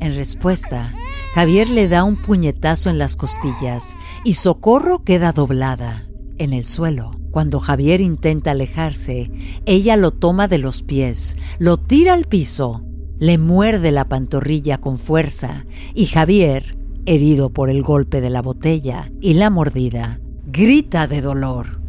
En 0.00 0.14
respuesta, 0.14 0.92
Javier 1.34 1.68
le 1.68 1.88
da 1.88 2.04
un 2.04 2.16
puñetazo 2.16 2.88
en 2.88 2.98
las 2.98 3.16
costillas 3.16 3.94
y 4.24 4.34
Socorro 4.34 5.04
queda 5.04 5.32
doblada 5.32 6.07
en 6.38 6.52
el 6.52 6.64
suelo. 6.64 7.18
Cuando 7.30 7.60
Javier 7.60 8.00
intenta 8.00 8.52
alejarse, 8.52 9.30
ella 9.66 9.96
lo 9.96 10.12
toma 10.12 10.48
de 10.48 10.58
los 10.58 10.82
pies, 10.82 11.36
lo 11.58 11.76
tira 11.76 12.14
al 12.14 12.24
piso, 12.24 12.82
le 13.18 13.38
muerde 13.38 13.92
la 13.92 14.08
pantorrilla 14.08 14.78
con 14.78 14.98
fuerza 14.98 15.66
y 15.94 16.06
Javier, 16.06 16.76
herido 17.04 17.50
por 17.50 17.70
el 17.70 17.82
golpe 17.82 18.20
de 18.20 18.30
la 18.30 18.42
botella 18.42 19.10
y 19.20 19.34
la 19.34 19.50
mordida, 19.50 20.20
grita 20.46 21.06
de 21.06 21.20
dolor. 21.20 21.80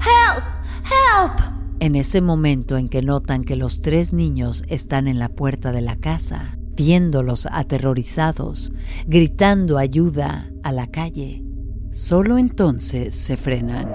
¡Help! 0.00 0.44
¡Help! 0.84 1.40
En 1.80 1.96
ese 1.96 2.20
momento 2.20 2.76
en 2.76 2.88
que 2.88 3.02
notan 3.02 3.44
que 3.44 3.56
los 3.56 3.80
tres 3.80 4.12
niños 4.12 4.64
están 4.68 5.08
en 5.08 5.18
la 5.18 5.28
puerta 5.28 5.72
de 5.72 5.80
la 5.80 5.96
casa, 5.96 6.58
viéndolos 6.76 7.46
aterrorizados, 7.50 8.72
gritando 9.06 9.78
ayuda 9.78 10.50
a 10.62 10.72
la 10.72 10.86
calle, 10.86 11.42
solo 11.90 12.38
entonces 12.38 13.14
se 13.14 13.36
frenan. 13.36 13.88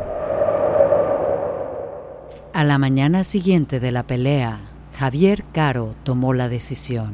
A 2.53 2.63
la 2.63 2.77
mañana 2.77 3.23
siguiente 3.23 3.79
de 3.79 3.91
la 3.91 4.03
pelea, 4.03 4.59
Javier 4.97 5.43
Caro 5.51 5.95
tomó 6.03 6.33
la 6.33 6.49
decisión. 6.49 7.13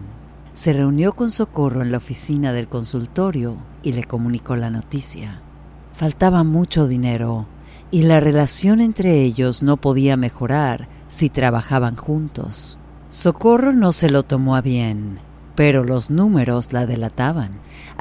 Se 0.54 0.74
reunió 0.74 1.14
con 1.14 1.32
Socorro 1.32 1.82
en 1.82 1.92
la 1.92 1.98
oficina 1.98 2.52
del 2.52 2.68
consultorio 2.68 3.58
y 3.84 3.94
le 3.94 4.04
comunicó 4.04 4.56
la 4.56 4.70
noticia. 4.70 5.42
Faltaba 5.94 6.44
mucho 6.44 6.88
dinero 6.88 7.48
y 7.90 8.04
la 8.04 8.20
relación 8.20 8.82
entre 8.82 9.22
ellos 9.22 9.64
no 9.64 9.78
podía 9.78 10.18
mejorar 10.18 10.88
si 11.08 11.30
trabajaban 11.30 11.96
juntos. 11.96 12.78
Socorro 13.10 13.74
no 13.74 13.94
se 13.94 14.10
lo 14.10 14.24
tomó 14.24 14.56
a 14.56 14.62
bien, 14.62 15.20
pero 15.56 15.84
los 15.84 16.10
números 16.12 16.72
la 16.74 16.86
delataban. 16.86 17.52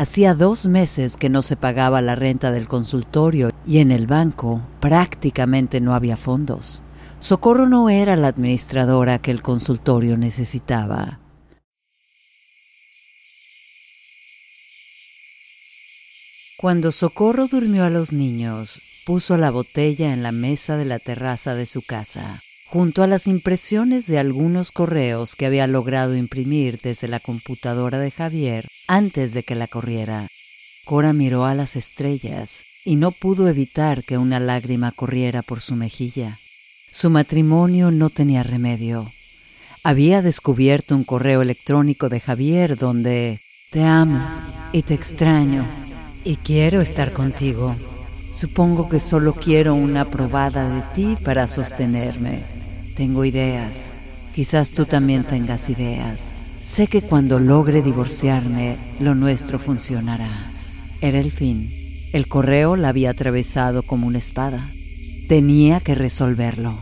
Hacía 0.01 0.33
dos 0.33 0.65
meses 0.67 1.19
que 1.19 1.29
no 1.29 1.43
se 1.43 1.57
pagaba 1.57 2.01
la 2.01 2.17
renta 2.17 2.53
del 2.53 2.69
consultorio 2.69 3.51
y 3.67 3.81
en 3.81 3.93
el 3.93 4.07
banco 4.07 4.63
prácticamente 4.81 5.83
no 5.83 5.95
había 5.95 6.17
fondos. 6.17 6.83
Socorro 7.19 7.69
no 7.69 7.91
era 7.91 8.17
la 8.17 8.29
administradora 8.29 9.19
que 9.19 9.31
el 9.31 9.43
consultorio 9.43 10.17
necesitaba. 10.17 11.21
Cuando 16.57 16.93
Socorro 16.93 17.47
durmió 17.47 17.85
a 17.85 17.91
los 17.91 18.15
niños, 18.15 18.81
puso 19.05 19.37
la 19.37 19.51
botella 19.51 20.15
en 20.15 20.23
la 20.23 20.33
mesa 20.33 20.79
de 20.79 20.87
la 20.87 20.99
terraza 20.99 21.55
de 21.55 21.67
su 21.67 21.83
casa, 21.83 22.41
junto 22.71 23.03
a 23.03 23.07
las 23.07 23.27
impresiones 23.27 24.07
de 24.07 24.19
algunos 24.19 24.73
correos 24.73 25.37
que 25.37 25.45
había 25.45 25.67
logrado 25.67 26.17
imprimir 26.17 26.81
desde 26.83 27.07
la 27.07 27.21
computadora 27.21 27.99
de 27.99 28.11
Javier 28.11 28.67
antes 28.91 29.35
de 29.35 29.45
que 29.45 29.55
la 29.55 29.69
corriera. 29.69 30.27
Cora 30.85 31.13
miró 31.13 31.45
a 31.45 31.55
las 31.55 31.77
estrellas 31.77 32.65
y 32.85 32.97
no 32.97 33.13
pudo 33.13 33.47
evitar 33.49 34.03
que 34.03 34.19
una 34.19 34.41
lágrima 34.41 34.91
corriera 34.91 35.43
por 35.43 35.61
su 35.61 35.77
mejilla. 35.77 36.41
Su 36.91 37.09
matrimonio 37.09 37.93
no 37.93 38.11
tenía 38.11 38.43
remedio. 38.43 39.13
Había 39.85 40.23
descubierto 40.23 40.97
un 40.97 41.05
correo 41.05 41.41
electrónico 41.41 42.09
de 42.09 42.19
Javier 42.19 42.77
donde 42.77 43.41
te 43.71 43.85
amo 43.85 44.21
y 44.73 44.83
te 44.83 44.95
extraño 44.95 45.65
y 46.25 46.35
quiero 46.35 46.81
estar 46.81 47.13
contigo. 47.13 47.77
Supongo 48.33 48.89
que 48.89 48.99
solo 48.99 49.35
quiero 49.35 49.77
una 49.77 50.05
probada 50.05 50.69
de 50.69 50.83
ti 50.97 51.17
para 51.25 51.47
sostenerme. 51.47 52.43
Tengo 52.97 53.25
ideas. 53.25 53.87
Quizás 54.35 54.73
tú 54.73 54.85
también 54.85 55.23
tengas 55.23 55.71
ideas. 55.71 56.40
Sé 56.63 56.87
que 56.87 57.01
cuando 57.01 57.39
logre 57.39 57.81
divorciarme, 57.81 58.77
lo 59.01 59.15
nuestro 59.15 59.59
funcionará. 59.59 60.29
Era 61.01 61.19
el 61.19 61.33
fin. 61.33 61.71
El 62.13 62.29
correo 62.29 62.77
la 62.77 62.91
había 62.91 63.11
atravesado 63.11 63.83
como 63.83 64.07
una 64.07 64.19
espada. 64.19 64.69
Tenía 65.27 65.81
que 65.81 65.95
resolverlo. 65.95 66.79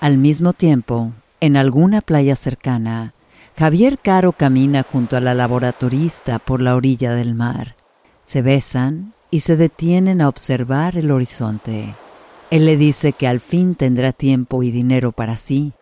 Al 0.00 0.18
mismo 0.18 0.52
tiempo, 0.52 1.12
en 1.40 1.56
alguna 1.56 2.00
playa 2.00 2.36
cercana, 2.36 3.12
Javier 3.58 3.98
Caro 3.98 4.32
camina 4.32 4.84
junto 4.84 5.16
a 5.16 5.20
la 5.20 5.34
laboratorista 5.34 6.38
por 6.38 6.62
la 6.62 6.76
orilla 6.76 7.12
del 7.14 7.34
mar. 7.34 7.74
Se 8.22 8.40
besan 8.40 9.14
y 9.32 9.40
se 9.40 9.56
detienen 9.56 10.20
a 10.20 10.28
observar 10.28 10.96
el 10.96 11.10
horizonte. 11.10 11.94
Él 12.50 12.66
le 12.66 12.76
dice 12.76 13.12
que 13.12 13.28
al 13.28 13.38
fin 13.40 13.76
tendrá 13.76 14.12
tiempo 14.12 14.64
y 14.64 14.72
dinero 14.72 15.12
para 15.12 15.36
sí. 15.36 15.72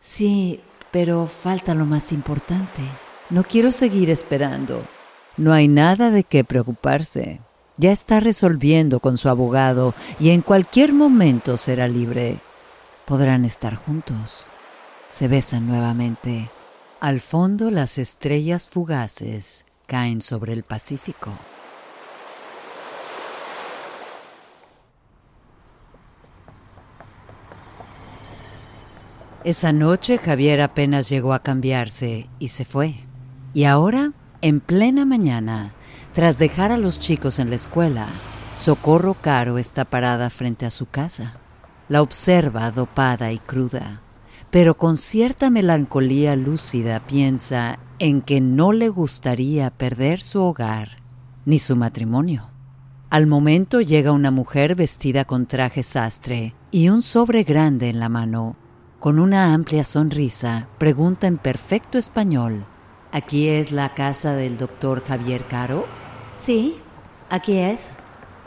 Sí, 0.00 0.60
pero 0.90 1.26
falta 1.26 1.74
lo 1.74 1.84
más 1.84 2.12
importante. 2.12 2.80
No 3.28 3.42
quiero 3.42 3.72
seguir 3.72 4.10
esperando. 4.10 4.82
No 5.36 5.52
hay 5.52 5.68
nada 5.68 6.10
de 6.10 6.24
qué 6.24 6.42
preocuparse. 6.42 7.40
Ya 7.76 7.92
está 7.92 8.20
resolviendo 8.20 9.00
con 9.00 9.18
su 9.18 9.28
abogado 9.28 9.94
y 10.18 10.30
en 10.30 10.40
cualquier 10.40 10.92
momento 10.92 11.56
será 11.56 11.88
libre. 11.88 12.38
Podrán 13.04 13.44
estar 13.44 13.74
juntos. 13.74 14.46
Se 15.10 15.28
besan 15.28 15.66
nuevamente. 15.66 16.48
Al 17.00 17.20
fondo 17.20 17.70
las 17.70 17.98
estrellas 17.98 18.66
fugaces 18.66 19.66
caen 19.86 20.22
sobre 20.22 20.54
el 20.54 20.62
Pacífico. 20.62 21.32
Esa 29.44 29.74
noche 29.74 30.16
Javier 30.16 30.62
apenas 30.62 31.10
llegó 31.10 31.34
a 31.34 31.42
cambiarse 31.42 32.28
y 32.38 32.48
se 32.48 32.64
fue. 32.64 32.94
Y 33.52 33.64
ahora 33.64 34.12
en 34.40 34.60
plena 34.60 35.04
mañana, 35.04 35.74
tras 36.14 36.38
dejar 36.38 36.72
a 36.72 36.78
los 36.78 36.98
chicos 36.98 37.38
en 37.38 37.50
la 37.50 37.56
escuela, 37.56 38.06
Socorro 38.54 39.12
Caro 39.12 39.58
está 39.58 39.84
parada 39.84 40.30
frente 40.30 40.64
a 40.64 40.70
su 40.70 40.86
casa. 40.86 41.34
La 41.90 42.00
observa 42.00 42.70
dopada 42.70 43.32
y 43.32 43.38
cruda, 43.38 44.00
pero 44.50 44.78
con 44.78 44.96
cierta 44.96 45.50
melancolía 45.50 46.36
lúcida 46.36 47.00
piensa 47.00 47.78
en 47.98 48.22
que 48.22 48.40
no 48.40 48.72
le 48.72 48.88
gustaría 48.88 49.68
perder 49.70 50.22
su 50.22 50.40
hogar 50.40 50.96
ni 51.44 51.58
su 51.58 51.76
matrimonio. 51.76 52.48
Al 53.10 53.26
momento 53.26 53.82
llega 53.82 54.12
una 54.12 54.30
mujer 54.30 54.74
vestida 54.74 55.26
con 55.26 55.44
traje 55.44 55.82
sastre 55.82 56.54
y 56.70 56.88
un 56.88 57.02
sobre 57.02 57.44
grande 57.44 57.90
en 57.90 58.00
la 58.00 58.08
mano. 58.08 58.56
Con 59.04 59.18
una 59.18 59.52
amplia 59.52 59.84
sonrisa, 59.84 60.66
pregunta 60.78 61.26
en 61.26 61.36
perfecto 61.36 61.98
español, 61.98 62.64
¿Aquí 63.12 63.48
es 63.48 63.70
la 63.70 63.92
casa 63.92 64.34
del 64.34 64.56
doctor 64.56 65.04
Javier 65.04 65.44
Caro? 65.44 65.84
Sí, 66.34 66.76
aquí 67.28 67.58
es. 67.58 67.90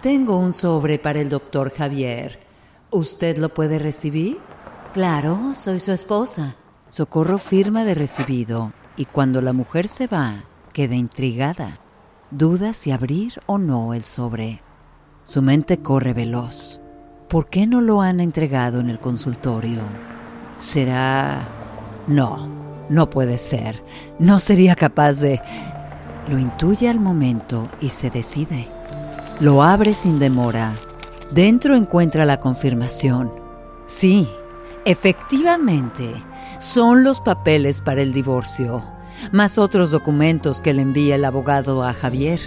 Tengo 0.02 0.40
un 0.40 0.54
sobre 0.54 0.98
para 0.98 1.20
el 1.20 1.30
doctor 1.30 1.72
Javier. 1.72 2.40
¿Usted 2.90 3.38
lo 3.38 3.54
puede 3.54 3.78
recibir? 3.78 4.40
Claro, 4.94 5.54
soy 5.54 5.80
su 5.80 5.92
esposa. 5.92 6.56
Socorro 6.90 7.38
firma 7.38 7.84
de 7.84 7.94
recibido 7.94 8.74
y 8.96 9.06
cuando 9.06 9.44
la 9.44 9.54
mujer 9.54 9.88
se 9.88 10.08
va, 10.08 10.44
queda 10.74 10.96
intrigada. 10.96 11.78
Duda 12.32 12.74
si 12.74 12.90
abrir 12.90 13.34
o 13.46 13.60
no 13.60 13.94
el 13.94 14.06
sobre. 14.06 14.64
Su 15.24 15.44
mente 15.44 15.84
corre 15.84 16.16
veloz. 16.16 16.82
¿Por 17.30 17.48
qué 17.48 17.68
no 17.68 17.80
lo 17.80 18.02
han 18.02 18.20
entregado 18.20 18.80
en 18.80 18.90
el 18.90 18.98
consultorio? 18.98 20.17
¿Será... 20.58 21.48
No, 22.08 22.48
no 22.90 23.10
puede 23.10 23.38
ser. 23.38 23.84
No 24.20 24.40
sería 24.40 24.76
capaz 24.76 25.20
de... 25.20 25.42
Lo 26.30 26.40
intuye 26.40 26.90
al 26.90 27.00
momento 27.00 27.70
y 27.80 27.90
se 27.90 28.10
decide. 28.10 28.68
Lo 29.40 29.64
abre 29.64 29.94
sin 29.94 30.20
demora. 30.20 30.74
Dentro 31.32 31.76
encuentra 31.76 32.26
la 32.26 32.40
confirmación. 32.40 33.32
Sí, 33.86 34.28
efectivamente, 34.86 36.14
son 36.60 37.04
los 37.04 37.20
papeles 37.20 37.82
para 37.82 38.02
el 38.02 38.14
divorcio, 38.14 38.82
más 39.32 39.58
otros 39.58 39.92
documentos 39.92 40.62
que 40.62 40.74
le 40.74 40.82
envía 40.82 41.16
el 41.16 41.26
abogado 41.26 41.84
a 41.84 41.94
Javier. 41.94 42.40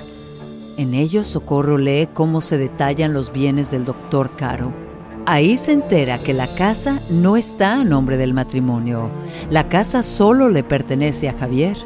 En 0.76 0.94
ellos 0.94 1.26
Socorro 1.26 1.78
lee 1.78 2.08
cómo 2.12 2.40
se 2.40 2.58
detallan 2.58 3.12
los 3.12 3.32
bienes 3.32 3.70
del 3.70 3.84
doctor 3.84 4.34
Caro. 4.36 4.89
Ahí 5.32 5.56
se 5.56 5.70
entera 5.70 6.24
que 6.24 6.34
la 6.34 6.56
casa 6.56 7.00
no 7.08 7.36
está 7.36 7.74
a 7.74 7.84
nombre 7.84 8.16
del 8.16 8.34
matrimonio. 8.34 9.12
La 9.48 9.68
casa 9.68 10.02
solo 10.02 10.48
le 10.48 10.64
pertenece 10.64 11.28
a 11.28 11.32
Javier. 11.32 11.76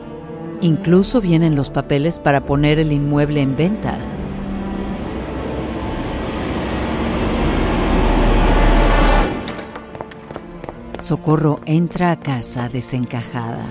Incluso 0.62 1.20
vienen 1.20 1.54
los 1.54 1.68
papeles 1.68 2.20
para 2.20 2.46
poner 2.46 2.78
el 2.78 2.90
inmueble 2.90 3.42
en 3.42 3.54
venta. 3.54 3.98
Socorro 10.98 11.61
entra 11.66 12.12
a 12.12 12.18
casa 12.18 12.70
desencajada. 12.70 13.66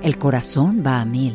El 0.00 0.16
corazón 0.16 0.82
va 0.84 1.02
a 1.02 1.04
mil. 1.04 1.34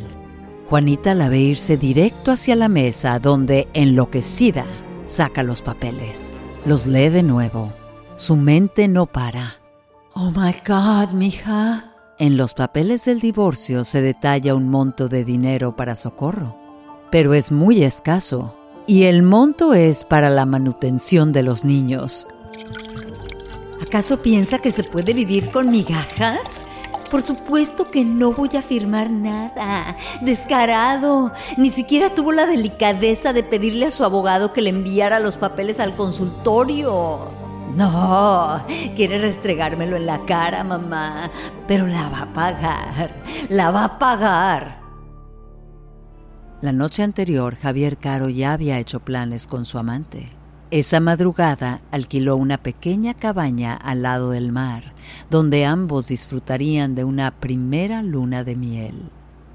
Juanita 0.65 1.13
la 1.13 1.29
ve 1.29 1.37
irse 1.37 1.77
directo 1.77 2.31
hacia 2.31 2.55
la 2.55 2.67
mesa 2.67 3.19
donde, 3.19 3.67
enloquecida, 3.75 4.65
saca 5.05 5.43
los 5.43 5.61
papeles. 5.61 6.33
Los 6.65 6.87
lee 6.87 7.09
de 7.09 7.21
nuevo. 7.21 7.71
Su 8.15 8.35
mente 8.35 8.87
no 8.87 9.05
para. 9.05 9.55
Oh 10.15 10.31
my 10.31 10.55
God, 10.67 11.13
mija. 11.13 11.91
En 12.17 12.37
los 12.37 12.55
papeles 12.55 13.05
del 13.05 13.19
divorcio 13.19 13.83
se 13.83 14.01
detalla 14.01 14.55
un 14.55 14.67
monto 14.69 15.07
de 15.07 15.23
dinero 15.23 15.75
para 15.75 15.95
socorro, 15.95 16.57
pero 17.11 17.35
es 17.35 17.51
muy 17.51 17.83
escaso, 17.83 18.57
y 18.87 19.03
el 19.03 19.21
monto 19.21 19.75
es 19.75 20.05
para 20.05 20.31
la 20.31 20.47
manutención 20.47 21.31
de 21.31 21.43
los 21.43 21.65
niños. 21.65 22.27
¿Acaso 23.85 24.23
piensa 24.23 24.57
que 24.57 24.71
se 24.71 24.83
puede 24.83 25.13
vivir 25.13 25.51
con 25.51 25.69
migajas? 25.69 26.67
Por 27.15 27.21
supuesto 27.21 27.89
que 27.89 28.03
no 28.03 28.33
voy 28.33 28.49
a 28.57 28.61
firmar 28.61 29.09
nada. 29.09 29.95
Descarado. 30.19 31.31
Ni 31.55 31.69
siquiera 31.69 32.13
tuvo 32.13 32.33
la 32.33 32.45
delicadeza 32.45 33.31
de 33.31 33.41
pedirle 33.41 33.85
a 33.85 33.91
su 33.91 34.03
abogado 34.03 34.51
que 34.51 34.61
le 34.61 34.71
enviara 34.71 35.21
los 35.21 35.37
papeles 35.37 35.79
al 35.79 35.95
consultorio. 35.95 37.31
No, 37.73 38.65
quiere 38.97 39.17
restregármelo 39.19 39.95
en 39.95 40.07
la 40.07 40.25
cara, 40.25 40.65
mamá. 40.65 41.31
Pero 41.69 41.87
la 41.87 42.09
va 42.09 42.23
a 42.23 42.33
pagar. 42.33 43.23
La 43.47 43.71
va 43.71 43.85
a 43.85 43.97
pagar. 43.97 44.81
La 46.59 46.73
noche 46.73 47.01
anterior, 47.01 47.55
Javier 47.55 47.97
Caro 47.97 48.27
ya 48.27 48.51
había 48.51 48.77
hecho 48.77 48.99
planes 48.99 49.47
con 49.47 49.63
su 49.63 49.77
amante. 49.77 50.34
Esa 50.71 50.99
madrugada 50.99 51.81
alquiló 51.91 52.37
una 52.37 52.57
pequeña 52.57 53.13
cabaña 53.13 53.75
al 53.75 54.01
lado 54.01 54.31
del 54.31 54.51
mar, 54.51 54.83
donde 55.29 55.65
ambos 55.65 56.07
disfrutarían 56.07 56.95
de 56.95 57.03
una 57.03 57.39
primera 57.39 58.01
luna 58.01 58.43
de 58.43 58.55
miel. 58.55 58.95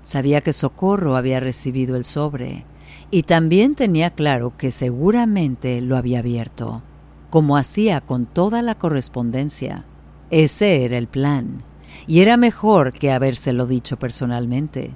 Sabía 0.03 0.41
que 0.41 0.53
Socorro 0.53 1.17
había 1.17 1.41
recibido 1.41 1.97
el 1.97 2.05
sobre 2.05 2.65
y 3.11 3.25
también 3.25 3.75
tenía 3.75 4.11
claro 4.11 4.57
que 4.57 4.71
seguramente 4.71 5.81
lo 5.81 5.97
había 5.97 6.21
abierto, 6.21 6.83
como 7.29 7.57
hacía 7.57 8.01
con 8.01 8.27
toda 8.27 8.63
la 8.63 8.77
correspondencia. 8.77 9.85
Ese 10.31 10.85
era 10.85 10.97
el 10.97 11.09
plan, 11.09 11.65
y 12.07 12.21
era 12.21 12.37
mejor 12.37 12.93
que 12.93 13.11
habérselo 13.11 13.67
dicho 13.67 13.99
personalmente. 13.99 14.95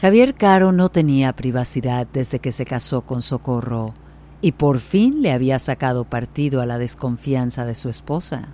Javier 0.00 0.36
Caro 0.36 0.70
no 0.70 0.88
tenía 0.88 1.34
privacidad 1.34 2.06
desde 2.12 2.38
que 2.38 2.52
se 2.52 2.64
casó 2.64 3.02
con 3.02 3.22
Socorro, 3.22 3.94
y 4.40 4.52
por 4.52 4.78
fin 4.78 5.22
le 5.22 5.32
había 5.32 5.58
sacado 5.58 6.04
partido 6.04 6.60
a 6.60 6.66
la 6.66 6.78
desconfianza 6.78 7.64
de 7.64 7.74
su 7.74 7.88
esposa. 7.88 8.48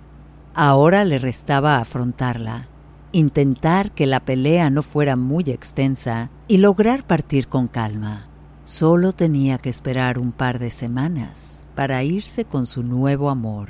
Ahora 0.53 1.03
le 1.03 1.19
restaba 1.19 1.77
afrontarla, 1.77 2.67
intentar 3.11 3.91
que 3.91 4.05
la 4.05 4.19
pelea 4.19 4.69
no 4.69 4.83
fuera 4.83 5.15
muy 5.15 5.43
extensa 5.47 6.29
y 6.47 6.57
lograr 6.57 7.05
partir 7.05 7.47
con 7.47 7.67
calma. 7.67 8.27
Solo 8.63 9.11
tenía 9.11 9.57
que 9.59 9.69
esperar 9.69 10.17
un 10.17 10.31
par 10.31 10.57
de 10.57 10.71
semanas 10.71 11.65
para 11.75 12.03
irse 12.03 12.45
con 12.45 12.65
su 12.65 12.83
nuevo 12.83 13.29
amor. 13.29 13.69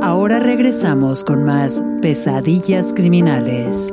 Ahora 0.00 0.40
regresamos 0.40 1.24
con 1.24 1.44
más 1.44 1.82
pesadillas 2.00 2.92
criminales. 2.94 3.92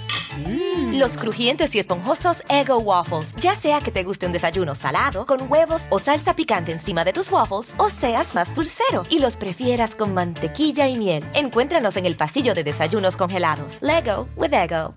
Los 0.91 1.17
crujientes 1.17 1.75
y 1.75 1.79
esponjosos 1.79 2.43
Ego 2.49 2.77
Waffles. 2.79 3.33
Ya 3.35 3.55
sea 3.55 3.79
que 3.79 3.91
te 3.91 4.03
guste 4.03 4.25
un 4.25 4.31
desayuno 4.31 4.75
salado, 4.75 5.25
con 5.25 5.51
huevos 5.51 5.85
o 5.89 5.99
salsa 5.99 6.35
picante 6.35 6.71
encima 6.71 7.03
de 7.03 7.13
tus 7.13 7.31
waffles, 7.31 7.69
o 7.77 7.89
seas 7.89 8.33
más 8.33 8.53
dulcero 8.53 9.03
y 9.09 9.19
los 9.19 9.37
prefieras 9.37 9.95
con 9.95 10.13
mantequilla 10.13 10.87
y 10.87 10.97
miel. 10.97 11.23
Encuéntranos 11.33 11.97
en 11.97 12.05
el 12.05 12.15
pasillo 12.15 12.53
de 12.53 12.63
desayunos 12.63 13.17
congelados. 13.17 13.77
Lego 13.81 14.27
with 14.35 14.53
Ego. 14.53 14.95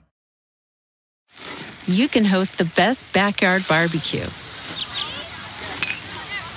You 1.87 2.09
can 2.09 2.25
host 2.25 2.57
the 2.57 2.65
best 2.77 3.13
backyard 3.13 3.63
barbecue. 3.69 4.27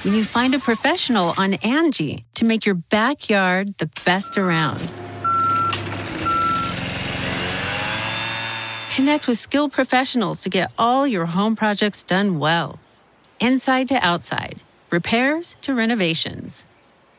When 0.04 0.16
you 0.16 0.24
find 0.24 0.56
a 0.56 0.60
professional 0.60 1.34
on 1.38 1.56
Angie 1.56 2.26
to 2.36 2.46
make 2.46 2.66
your 2.66 2.76
backyard 2.76 3.78
the 3.78 3.90
best 4.06 4.38
around. 4.38 4.80
Connect 8.98 9.28
with 9.28 9.38
skilled 9.38 9.74
professionals 9.74 10.42
to 10.42 10.50
get 10.50 10.72
all 10.76 11.06
your 11.06 11.28
home 11.28 11.56
projects 11.56 12.02
done 12.02 12.40
well. 12.40 12.80
Inside 13.40 13.90
to 13.90 13.96
outside, 14.02 14.64
repairs 14.90 15.56
to 15.62 15.76
renovations. 15.76 16.66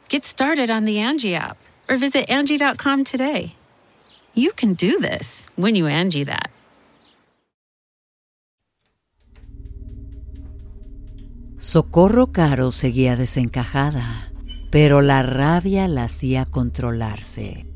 Get 0.09 0.25
started 0.25 0.71
on 0.71 0.87
the 0.87 0.99
Angie 0.99 1.37
app 1.37 1.57
or 1.89 1.97
visit 1.97 2.29
Angie.com 2.29 3.05
today. 3.05 3.55
You 4.35 4.51
can 4.51 4.75
do 4.75 4.99
this 4.99 5.49
when 5.55 5.77
you 5.77 5.87
Angie 5.87 6.25
that. 6.25 6.51
Socorro 11.59 12.33
Caro 12.33 12.73
seguía 12.73 13.15
desencajada, 13.15 14.33
pero 14.73 15.01
la 15.01 15.23
rabia 15.23 15.87
la 15.87 16.09
hacía 16.09 16.45
controlarse. 16.45 17.67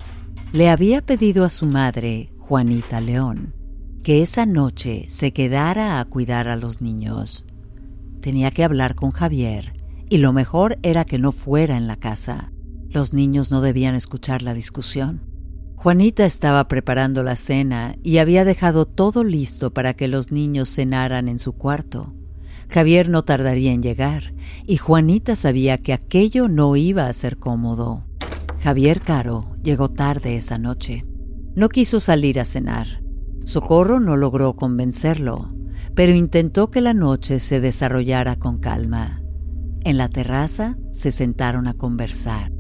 Le 0.52 0.70
había 0.70 1.02
pedido 1.02 1.44
a 1.44 1.50
su 1.50 1.66
madre, 1.66 2.32
Juanita 2.40 3.00
León, 3.00 3.61
que 4.02 4.20
esa 4.20 4.46
noche 4.46 5.04
se 5.08 5.32
quedara 5.32 6.00
a 6.00 6.04
cuidar 6.04 6.48
a 6.48 6.56
los 6.56 6.80
niños. 6.80 7.46
Tenía 8.20 8.50
que 8.50 8.64
hablar 8.64 8.94
con 8.94 9.12
Javier 9.12 9.74
y 10.08 10.18
lo 10.18 10.32
mejor 10.32 10.78
era 10.82 11.04
que 11.04 11.18
no 11.18 11.32
fuera 11.32 11.76
en 11.76 11.86
la 11.86 11.96
casa. 11.96 12.52
Los 12.90 13.14
niños 13.14 13.50
no 13.50 13.60
debían 13.60 13.94
escuchar 13.94 14.42
la 14.42 14.54
discusión. 14.54 15.22
Juanita 15.76 16.24
estaba 16.26 16.68
preparando 16.68 17.22
la 17.22 17.36
cena 17.36 17.94
y 18.02 18.18
había 18.18 18.44
dejado 18.44 18.86
todo 18.86 19.24
listo 19.24 19.72
para 19.72 19.94
que 19.94 20.08
los 20.08 20.30
niños 20.30 20.68
cenaran 20.68 21.28
en 21.28 21.38
su 21.38 21.54
cuarto. 21.54 22.12
Javier 22.68 23.08
no 23.08 23.22
tardaría 23.22 23.72
en 23.72 23.82
llegar, 23.82 24.34
y 24.66 24.76
Juanita 24.76 25.36
sabía 25.36 25.78
que 25.78 25.92
aquello 25.92 26.48
no 26.48 26.76
iba 26.76 27.06
a 27.06 27.12
ser 27.12 27.36
cómodo. 27.36 28.04
Javier 28.60 29.00
Caro 29.00 29.56
llegó 29.62 29.88
tarde 29.88 30.36
esa 30.36 30.58
noche. 30.58 31.04
No 31.54 31.68
quiso 31.68 32.00
salir 32.00 32.38
a 32.38 32.44
cenar. 32.44 33.02
Socorro 33.44 34.00
no 34.00 34.16
logró 34.16 34.54
convencerlo, 34.54 35.54
pero 35.94 36.12
intentó 36.12 36.70
que 36.70 36.80
la 36.80 36.94
noche 36.94 37.40
se 37.40 37.60
desarrollara 37.60 38.36
con 38.36 38.56
calma. 38.56 39.22
En 39.84 39.96
la 39.96 40.08
terraza 40.08 40.76
se 40.92 41.10
sentaron 41.10 41.66
a 41.66 41.74
conversar. 41.74 42.52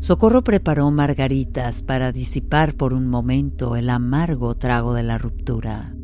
Socorro 0.00 0.44
preparó 0.44 0.90
margaritas 0.92 1.82
para 1.82 2.12
disipar 2.12 2.74
por 2.74 2.94
un 2.94 3.08
momento 3.08 3.74
el 3.74 3.90
amargo 3.90 4.54
trago 4.54 4.94
de 4.94 5.02
la 5.02 5.18
ruptura. 5.18 5.94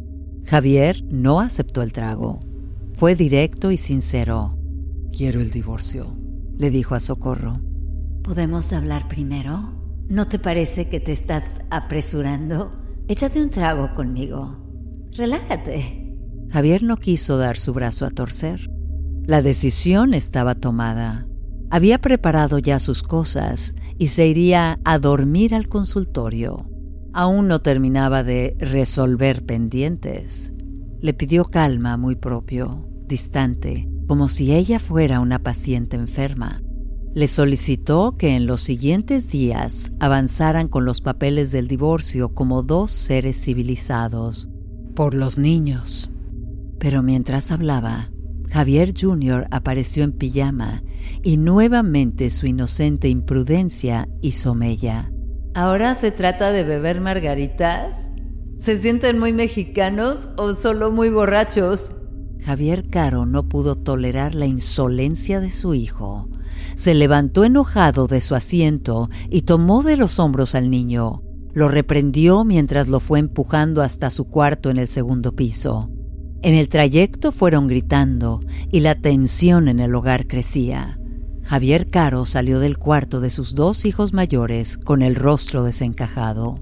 Javier 0.45 1.05
no 1.09 1.41
aceptó 1.41 1.81
el 1.83 1.93
trago. 1.93 2.41
Fue 2.95 3.15
directo 3.15 3.71
y 3.71 3.77
sincero. 3.77 4.59
Quiero 5.17 5.41
el 5.41 5.53
divorcio, 5.53 6.17
le 6.59 6.71
dijo 6.71 6.97
a 6.97 7.01
Socorro. 7.01 7.61
¿Podemos 8.23 8.73
hablar 8.73 9.07
primero? 9.07 9.73
¿No 10.09 10.27
te 10.27 10.41
parece 10.41 10.89
que 10.89 10.99
te 10.99 11.13
estás 11.13 11.63
apresurando? 11.71 12.84
Échate 13.07 13.43
un 13.43 13.51
trago 13.51 13.95
conmigo. 13.95 14.57
Relájate. 15.13 16.17
Javier 16.49 16.83
no 16.83 16.97
quiso 16.97 17.37
dar 17.37 17.59
su 17.59 17.75
brazo 17.75 18.07
a 18.07 18.11
torcer. 18.11 18.71
La 19.27 19.43
decisión 19.43 20.15
estaba 20.15 20.55
tomada. 20.55 21.27
Había 21.71 22.01
preparado 22.01 22.59
ya 22.59 22.81
sus 22.81 23.03
cosas 23.03 23.75
y 23.99 24.07
se 24.07 24.27
iría 24.27 24.81
a 24.87 24.99
dormir 24.99 25.55
al 25.55 25.69
consultorio. 25.69 26.71
Aún 27.13 27.47
no 27.47 27.61
terminaba 27.61 28.23
de 28.23 28.57
resolver 28.59 29.45
pendientes. 29.45 30.55
Le 31.03 31.13
pidió 31.13 31.45
calma 31.45 31.99
muy 31.99 32.17
propio, 32.17 32.89
distante, 33.07 33.87
como 34.09 34.31
si 34.31 34.55
ella 34.55 34.79
fuera 34.79 35.21
una 35.21 35.41
paciente 35.41 35.97
enferma. 35.97 36.63
Le 37.15 37.29
solicitó 37.29 38.17
que 38.19 38.35
en 38.35 38.47
los 38.47 38.61
siguientes 38.61 39.29
días 39.29 39.93
avanzaran 40.01 40.67
con 40.67 40.85
los 40.85 41.01
papeles 41.01 41.53
del 41.53 41.69
divorcio 41.69 42.35
como 42.35 42.65
dos 42.65 42.91
seres 42.91 43.41
civilizados, 43.41 44.49
por 44.97 45.15
los 45.15 45.39
niños. 45.39 46.11
Pero 46.81 47.05
mientras 47.05 47.53
hablaba, 47.53 48.11
Javier 48.51 48.93
Jr. 49.01 49.47
apareció 49.53 50.03
en 50.03 50.13
pijama 50.13 50.83
y 51.23 51.37
nuevamente 51.37 52.31
su 52.31 52.47
inocente 52.47 53.09
imprudencia 53.09 54.09
hizo 54.21 54.55
mella. 54.55 55.13
¿Ahora 55.55 55.95
se 55.95 56.11
trata 56.11 56.51
de 56.51 56.65
beber 56.65 57.01
margaritas? 57.01 58.11
¿Se 58.59 58.77
sienten 58.77 59.21
muy 59.21 59.33
mexicanos 59.33 60.31
o 60.37 60.53
solo 60.53 60.91
muy 60.91 61.11
borrachos? 61.11 61.93
Javier 62.45 62.89
Caro 62.89 63.25
no 63.25 63.49
pudo 63.49 63.77
tolerar 63.77 64.35
la 64.35 64.47
insolencia 64.47 65.39
de 65.39 65.51
su 65.51 65.75
hijo. 65.75 66.29
Se 66.75 66.95
levantó 66.95 67.45
enojado 67.45 68.07
de 68.07 68.21
su 68.21 68.35
asiento 68.35 69.09
y 69.31 69.43
tomó 69.43 69.83
de 69.83 69.97
los 69.97 70.19
hombros 70.19 70.55
al 70.55 70.71
niño. 70.71 71.23
Lo 71.53 71.69
reprendió 71.69 72.45
mientras 72.45 72.89
lo 72.89 72.99
fue 72.99 73.21
empujando 73.21 73.83
hasta 73.83 74.11
su 74.11 74.25
cuarto 74.25 74.71
en 74.71 74.79
el 74.79 74.89
segundo 74.89 75.37
piso. 75.37 75.91
En 76.43 76.55
el 76.55 76.69
trayecto 76.69 77.33
fueron 77.33 77.69
gritando 77.69 78.41
y 78.71 78.81
la 78.81 78.97
tensión 78.97 79.69
en 79.69 79.81
el 79.81 79.95
hogar 79.95 80.27
crecía. 80.27 80.99
Javier 81.45 81.89
Caro 81.89 82.27
salió 82.27 82.59
del 82.59 82.77
cuarto 82.77 83.21
de 83.21 83.31
sus 83.31 83.55
dos 83.55 83.85
hijos 83.85 84.13
mayores 84.13 84.77
con 84.77 85.03
el 85.03 85.15
rostro 85.15 85.63
desencajado. 85.63 86.57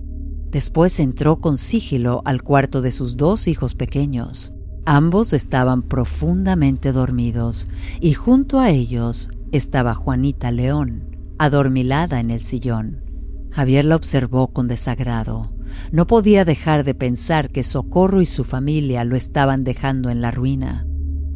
Después 0.51 1.01
entró 1.01 1.41
con 1.41 1.57
sigilo 1.57 2.21
al 2.27 2.43
cuarto 2.43 2.83
de 2.83 2.93
sus 2.93 3.17
dos 3.17 3.49
hijos 3.49 3.75
pequeños. 3.75 4.53
Ambos 4.85 5.33
estaban 5.33 5.83
profundamente 5.83 6.93
dormidos 6.93 7.69
y 8.01 8.13
junto 8.13 8.59
a 8.61 8.71
ellos 8.71 9.31
estaba 9.53 9.95
Juanita 9.95 10.51
León, 10.51 11.17
adormilada 11.39 12.21
en 12.21 12.31
el 12.31 12.43
sillón. 12.43 13.05
Javier 13.51 13.85
la 13.85 13.97
observó 13.97 14.49
con 14.49 14.67
desagrado. 14.67 15.53
No 15.91 16.07
podía 16.07 16.45
dejar 16.45 16.85
de 16.85 16.95
pensar 16.95 17.51
que 17.51 17.63
Socorro 17.63 18.21
y 18.23 18.27
su 18.27 18.45
familia 18.45 19.05
lo 19.05 19.15
estaban 19.15 19.63
dejando 19.63 20.11
en 20.11 20.21
la 20.21 20.31
ruina. 20.31 20.87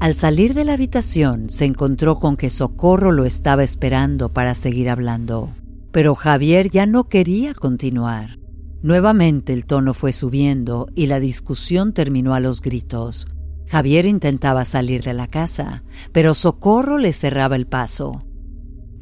Al 0.00 0.14
salir 0.14 0.54
de 0.54 0.64
la 0.64 0.74
habitación 0.74 1.48
se 1.48 1.64
encontró 1.64 2.18
con 2.18 2.36
que 2.36 2.50
Socorro 2.50 3.12
lo 3.12 3.24
estaba 3.24 3.62
esperando 3.62 4.32
para 4.32 4.54
seguir 4.54 4.90
hablando. 4.90 5.50
Pero 5.92 6.14
Javier 6.14 6.70
ya 6.70 6.86
no 6.86 7.08
quería 7.08 7.54
continuar. 7.54 8.38
Nuevamente 8.82 9.52
el 9.52 9.66
tono 9.66 9.94
fue 9.94 10.12
subiendo 10.12 10.88
y 10.94 11.06
la 11.06 11.20
discusión 11.20 11.92
terminó 11.92 12.34
a 12.34 12.40
los 12.40 12.60
gritos. 12.60 13.26
Javier 13.68 14.06
intentaba 14.06 14.64
salir 14.64 15.02
de 15.02 15.12
la 15.12 15.26
casa, 15.26 15.82
pero 16.12 16.34
Socorro 16.34 16.98
le 16.98 17.12
cerraba 17.12 17.56
el 17.56 17.66
paso. 17.66 18.24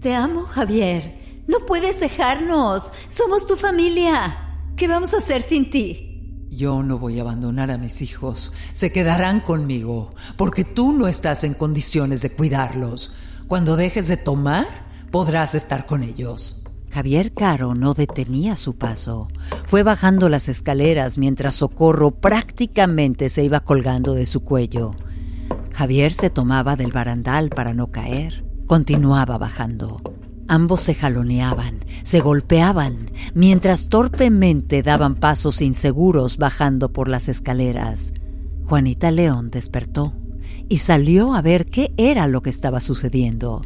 Te 0.00 0.14
amo, 0.14 0.42
Javier. 0.42 1.44
No 1.46 1.66
puedes 1.66 2.00
dejarnos. 2.00 2.92
Somos 3.08 3.46
tu 3.46 3.56
familia. 3.56 4.38
¿Qué 4.76 4.88
vamos 4.88 5.14
a 5.14 5.18
hacer 5.18 5.42
sin 5.42 5.70
ti? 5.70 6.46
Yo 6.50 6.82
no 6.82 6.98
voy 6.98 7.18
a 7.18 7.22
abandonar 7.22 7.70
a 7.70 7.78
mis 7.78 8.00
hijos. 8.00 8.52
Se 8.72 8.92
quedarán 8.92 9.40
conmigo, 9.40 10.14
porque 10.36 10.64
tú 10.64 10.92
no 10.92 11.08
estás 11.08 11.44
en 11.44 11.54
condiciones 11.54 12.22
de 12.22 12.30
cuidarlos. 12.30 13.14
Cuando 13.46 13.76
dejes 13.76 14.08
de 14.08 14.16
tomar, 14.16 14.66
podrás 15.10 15.54
estar 15.54 15.84
con 15.84 16.02
ellos. 16.02 16.63
Javier 16.94 17.32
Caro 17.32 17.74
no 17.74 17.92
detenía 17.92 18.54
su 18.54 18.76
paso. 18.76 19.26
Fue 19.66 19.82
bajando 19.82 20.28
las 20.28 20.48
escaleras 20.48 21.18
mientras 21.18 21.56
Socorro 21.56 22.12
prácticamente 22.12 23.30
se 23.30 23.42
iba 23.42 23.58
colgando 23.58 24.14
de 24.14 24.26
su 24.26 24.44
cuello. 24.44 24.94
Javier 25.72 26.12
se 26.12 26.30
tomaba 26.30 26.76
del 26.76 26.92
barandal 26.92 27.50
para 27.50 27.74
no 27.74 27.90
caer. 27.90 28.44
Continuaba 28.68 29.38
bajando. 29.38 30.00
Ambos 30.46 30.82
se 30.82 30.94
jaloneaban, 30.94 31.84
se 32.04 32.20
golpeaban, 32.20 33.10
mientras 33.34 33.88
torpemente 33.88 34.84
daban 34.84 35.16
pasos 35.16 35.62
inseguros 35.62 36.36
bajando 36.36 36.92
por 36.92 37.08
las 37.08 37.28
escaleras. 37.28 38.14
Juanita 38.66 39.10
León 39.10 39.50
despertó 39.50 40.14
y 40.68 40.78
salió 40.78 41.34
a 41.34 41.42
ver 41.42 41.66
qué 41.66 41.92
era 41.96 42.28
lo 42.28 42.40
que 42.40 42.50
estaba 42.50 42.80
sucediendo. 42.80 43.62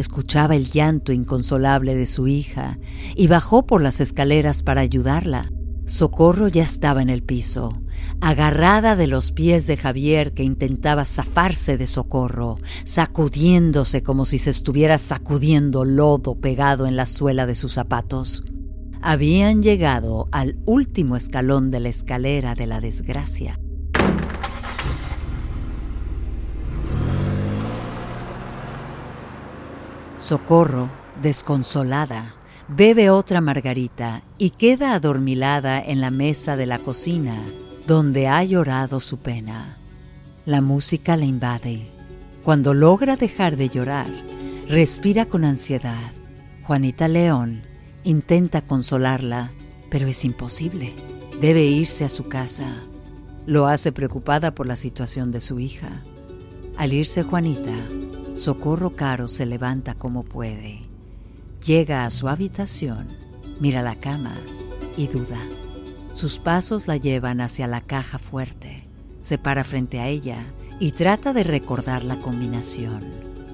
Escuchaba 0.00 0.56
el 0.56 0.70
llanto 0.70 1.12
inconsolable 1.12 1.94
de 1.94 2.06
su 2.06 2.26
hija 2.26 2.78
y 3.16 3.26
bajó 3.26 3.66
por 3.66 3.82
las 3.82 4.00
escaleras 4.00 4.62
para 4.62 4.80
ayudarla. 4.80 5.52
Socorro 5.84 6.48
ya 6.48 6.62
estaba 6.62 7.02
en 7.02 7.10
el 7.10 7.22
piso, 7.22 7.74
agarrada 8.22 8.96
de 8.96 9.06
los 9.06 9.30
pies 9.30 9.66
de 9.66 9.76
Javier 9.76 10.32
que 10.32 10.42
intentaba 10.42 11.04
zafarse 11.04 11.76
de 11.76 11.86
Socorro, 11.86 12.56
sacudiéndose 12.84 14.02
como 14.02 14.24
si 14.24 14.38
se 14.38 14.48
estuviera 14.48 14.96
sacudiendo 14.96 15.84
lodo 15.84 16.40
pegado 16.40 16.86
en 16.86 16.96
la 16.96 17.04
suela 17.04 17.44
de 17.44 17.54
sus 17.54 17.74
zapatos. 17.74 18.44
Habían 19.02 19.62
llegado 19.62 20.28
al 20.32 20.56
último 20.64 21.14
escalón 21.14 21.70
de 21.70 21.80
la 21.80 21.90
escalera 21.90 22.54
de 22.54 22.66
la 22.66 22.80
desgracia. 22.80 23.60
Socorro, 30.30 30.88
desconsolada, 31.20 32.36
Bebe 32.68 33.10
otra 33.10 33.40
margarita 33.40 34.22
y 34.38 34.50
queda 34.50 34.94
adormilada 34.94 35.82
en 35.84 36.00
la 36.00 36.12
mesa 36.12 36.54
de 36.54 36.66
la 36.66 36.78
cocina, 36.78 37.36
donde 37.88 38.28
ha 38.28 38.44
llorado 38.44 39.00
su 39.00 39.18
pena. 39.18 39.78
La 40.46 40.60
música 40.60 41.16
la 41.16 41.24
invade. 41.24 41.90
Cuando 42.44 42.74
logra 42.74 43.16
dejar 43.16 43.56
de 43.56 43.70
llorar, 43.70 44.06
respira 44.68 45.26
con 45.26 45.44
ansiedad. 45.44 46.12
Juanita 46.62 47.08
León 47.08 47.62
intenta 48.04 48.62
consolarla, 48.62 49.50
pero 49.90 50.06
es 50.06 50.24
imposible. 50.24 50.92
Debe 51.40 51.64
irse 51.64 52.04
a 52.04 52.08
su 52.08 52.28
casa. 52.28 52.72
Lo 53.46 53.66
hace 53.66 53.90
preocupada 53.90 54.54
por 54.54 54.68
la 54.68 54.76
situación 54.76 55.32
de 55.32 55.40
su 55.40 55.58
hija. 55.58 56.04
Al 56.76 56.92
irse 56.92 57.24
Juanita, 57.24 57.74
Socorro 58.40 58.96
Caro 58.96 59.28
se 59.28 59.44
levanta 59.44 59.92
como 59.92 60.22
puede 60.22 60.80
Llega 61.62 62.06
a 62.06 62.10
su 62.10 62.26
habitación, 62.26 63.06
mira 63.60 63.82
la 63.82 63.96
cama 63.96 64.32
y 64.96 65.08
duda. 65.08 65.36
Sus 66.12 66.38
pasos 66.38 66.88
la 66.88 66.96
llevan 66.96 67.42
hacia 67.42 67.66
la 67.66 67.82
caja 67.82 68.16
fuerte. 68.16 68.88
Se 69.20 69.36
para 69.36 69.62
frente 69.62 70.00
a 70.00 70.08
ella 70.08 70.38
y 70.78 70.92
trata 70.92 71.34
de 71.34 71.44
recordar 71.44 72.02
la 72.02 72.16
combinación. 72.16 73.04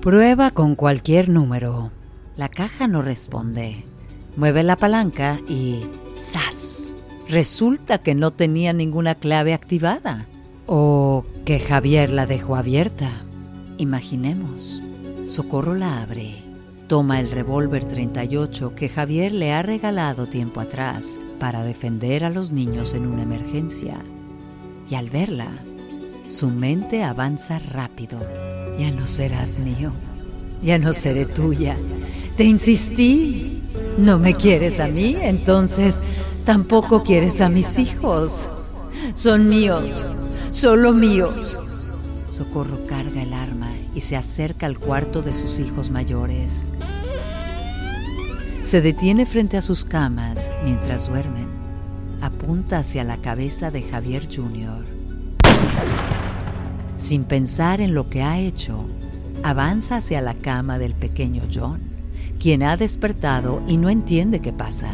Prueba 0.02 0.52
con 0.52 0.76
cualquier 0.76 1.30
número. 1.30 1.90
La 2.36 2.48
caja 2.48 2.86
no 2.86 3.02
responde. 3.02 3.84
Mueve 4.36 4.62
la 4.62 4.76
palanca 4.76 5.40
y 5.48 5.80
¡zas! 6.16 6.92
Resulta 7.28 7.98
que 7.98 8.14
no 8.14 8.30
tenía 8.30 8.72
ninguna 8.72 9.16
clave 9.16 9.52
activada. 9.52 10.26
O 10.66 11.24
que 11.44 11.58
Javier 11.58 12.12
la 12.12 12.26
dejó 12.26 12.54
abierta. 12.54 13.10
Imaginemos. 13.78 14.80
Socorro 15.26 15.74
la 15.74 16.02
abre 16.02 16.36
Toma 16.86 17.18
el 17.18 17.32
revólver 17.32 17.84
38 17.84 18.76
que 18.76 18.88
Javier 18.88 19.32
le 19.32 19.52
ha 19.52 19.60
regalado 19.60 20.28
tiempo 20.28 20.60
atrás 20.60 21.20
para 21.40 21.64
defender 21.64 22.24
a 22.24 22.30
los 22.30 22.52
niños 22.52 22.94
en 22.94 23.08
una 23.08 23.24
emergencia. 23.24 24.04
Y 24.88 24.94
al 24.94 25.10
verla, 25.10 25.50
su 26.28 26.46
mente 26.46 27.02
avanza 27.02 27.58
rápido 27.58 28.20
Ya 28.78 28.92
no 28.92 29.08
serás 29.08 29.58
mío, 29.58 29.92
ya 30.62 30.78
no 30.78 30.94
seré 30.94 31.26
tuya. 31.26 31.76
Te 32.36 32.44
insistí. 32.44 33.62
No 33.98 34.20
me 34.20 34.36
quieres 34.36 34.78
a 34.78 34.86
mí, 34.86 35.16
entonces 35.20 36.00
tampoco 36.44 37.02
quieres 37.02 37.40
a 37.40 37.48
mis 37.48 37.80
hijos. 37.80 38.48
Son 39.16 39.48
míos, 39.48 40.06
solo 40.52 40.92
míos. 40.92 41.58
Socorro 42.30 42.86
carga 42.86 43.22
el 43.22 43.32
arma 43.32 43.65
y 43.96 44.02
se 44.02 44.14
acerca 44.14 44.66
al 44.66 44.78
cuarto 44.78 45.22
de 45.22 45.32
sus 45.32 45.58
hijos 45.58 45.90
mayores. 45.90 46.66
Se 48.62 48.82
detiene 48.82 49.24
frente 49.24 49.56
a 49.56 49.62
sus 49.62 49.86
camas 49.86 50.52
mientras 50.64 51.08
duermen. 51.08 51.46
Apunta 52.20 52.78
hacia 52.78 53.04
la 53.04 53.16
cabeza 53.16 53.70
de 53.70 53.82
Javier 53.82 54.24
Jr. 54.24 54.84
Sin 56.98 57.24
pensar 57.24 57.80
en 57.80 57.94
lo 57.94 58.10
que 58.10 58.22
ha 58.22 58.38
hecho, 58.38 58.84
avanza 59.42 59.96
hacia 59.96 60.20
la 60.20 60.34
cama 60.34 60.78
del 60.78 60.92
pequeño 60.92 61.44
John, 61.52 61.80
quien 62.38 62.62
ha 62.64 62.76
despertado 62.76 63.62
y 63.66 63.78
no 63.78 63.88
entiende 63.88 64.40
qué 64.40 64.52
pasa. 64.52 64.92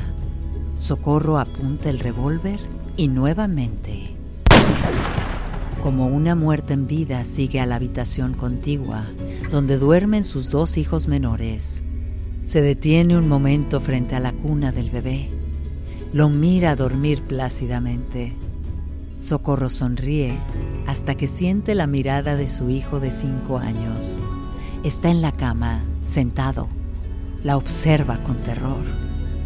Socorro 0.79 1.39
apunta 1.39 1.91
el 1.91 1.99
revólver 1.99 2.61
y 2.97 3.09
nuevamente 3.09 4.12
como 5.83 6.07
una 6.07 6.37
muerte 6.37 6.75
en 6.75 6.87
vida 6.87 7.25
sigue 7.25 7.61
a 7.61 7.67
la 7.67 7.75
habitación 7.75 8.35
contigua, 8.35 9.05
donde 9.51 9.79
duermen 9.79 10.23
sus 10.23 10.49
dos 10.49 10.79
hijos 10.79 11.09
menores. 11.09 11.83
Se 12.45 12.63
detiene 12.63 13.17
un 13.19 13.29
momento 13.29 13.81
frente 13.81 14.15
a 14.15 14.21
la 14.21 14.33
cuna 14.33 14.71
del 14.71 14.91
bebé. 14.91 15.29
Lo 16.13 16.29
mira 16.29 16.77
dormir 16.77 17.23
plácidamente. 17.23 18.33
Socorro 19.19 19.71
sonríe 19.71 20.39
hasta 20.87 21.17
que 21.17 21.27
siente 21.27 21.75
la 21.75 21.87
mirada 21.87 22.37
de 22.37 22.49
su 22.49 22.71
hijo 22.71 23.01
de 23.01 23.11
cinco 23.11 23.59
años. 23.59 24.21
Está 24.85 25.11
en 25.11 25.21
la 25.21 25.33
cama, 25.33 25.81
sentado. 26.03 26.69
La 27.43 27.57
observa 27.57 28.23
con 28.23 28.37
terror. 28.37 28.85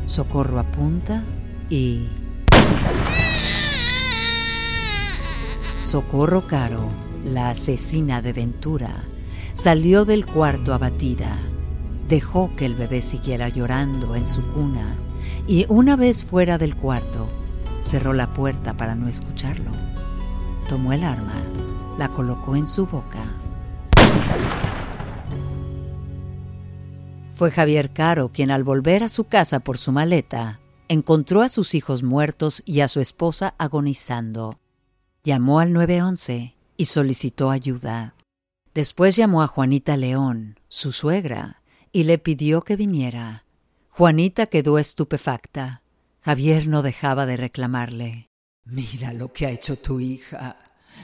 Socorro 0.07 0.59
apunta 0.59 1.23
y... 1.71 2.09
Socorro 5.87 6.49
Caro, 6.49 6.89
la 7.25 7.51
asesina 7.51 8.21
de 8.21 8.33
Ventura, 8.33 9.05
salió 9.55 10.05
del 10.05 10.27
cuarto 10.27 10.75
abatida. 10.75 11.39
Dejó 12.09 12.51
que 12.57 12.67
el 12.67 12.75
bebé 12.75 13.03
siguiera 13.03 13.49
llorando 13.51 14.17
en 14.17 14.27
su 14.27 14.43
cuna 14.53 14.97
y 15.47 15.65
una 15.69 15.95
vez 15.95 16.25
fuera 16.25 16.59
del 16.59 16.75
cuarto, 16.75 17.29
cerró 17.83 18.15
la 18.15 18.35
puerta 18.35 18.77
para 18.77 18.97
no 18.97 19.07
escucharlo. 19.07 19.71
Tomó 20.69 20.93
el 20.93 21.05
arma, 21.05 21.41
la 21.99 22.09
colocó 22.09 22.57
en 22.57 22.67
su 22.67 22.87
boca. 22.87 23.23
Fue 27.33 27.53
Javier 27.53 27.93
Caro 27.93 28.33
quien 28.33 28.51
al 28.51 28.65
volver 28.65 29.05
a 29.05 29.09
su 29.09 29.23
casa 29.23 29.61
por 29.61 29.79
su 29.79 29.93
maleta, 29.93 30.59
encontró 30.89 31.43
a 31.43 31.49
sus 31.49 31.77
hijos 31.77 32.03
muertos 32.03 32.65
y 32.67 32.81
a 32.81 32.89
su 32.89 32.99
esposa 32.99 33.55
agonizando. 33.57 34.59
Llamó 35.27 35.59
al 35.59 35.73
911 35.73 36.55
y 36.77 36.85
solicitó 36.85 37.51
ayuda. 37.51 38.15
Después 38.75 39.17
llamó 39.17 39.43
a 39.43 39.49
Juanita 39.49 39.97
León, 39.97 40.61
su 40.69 40.93
suegra, 40.93 41.63
y 41.91 42.05
le 42.05 42.19
pidió 42.19 42.63
que 42.63 42.77
viniera. 42.77 43.45
Juanita 43.89 44.47
quedó 44.47 44.79
estupefacta. 44.79 45.83
Javier 46.21 46.69
no 46.69 46.83
dejaba 46.83 47.27
de 47.27 47.37
reclamarle. 47.37 48.29
Mira 48.67 49.13
lo 49.15 49.33
que 49.33 49.47
ha 49.47 49.51
hecho 49.51 49.77
tu 49.77 49.99
hija. 49.99 50.59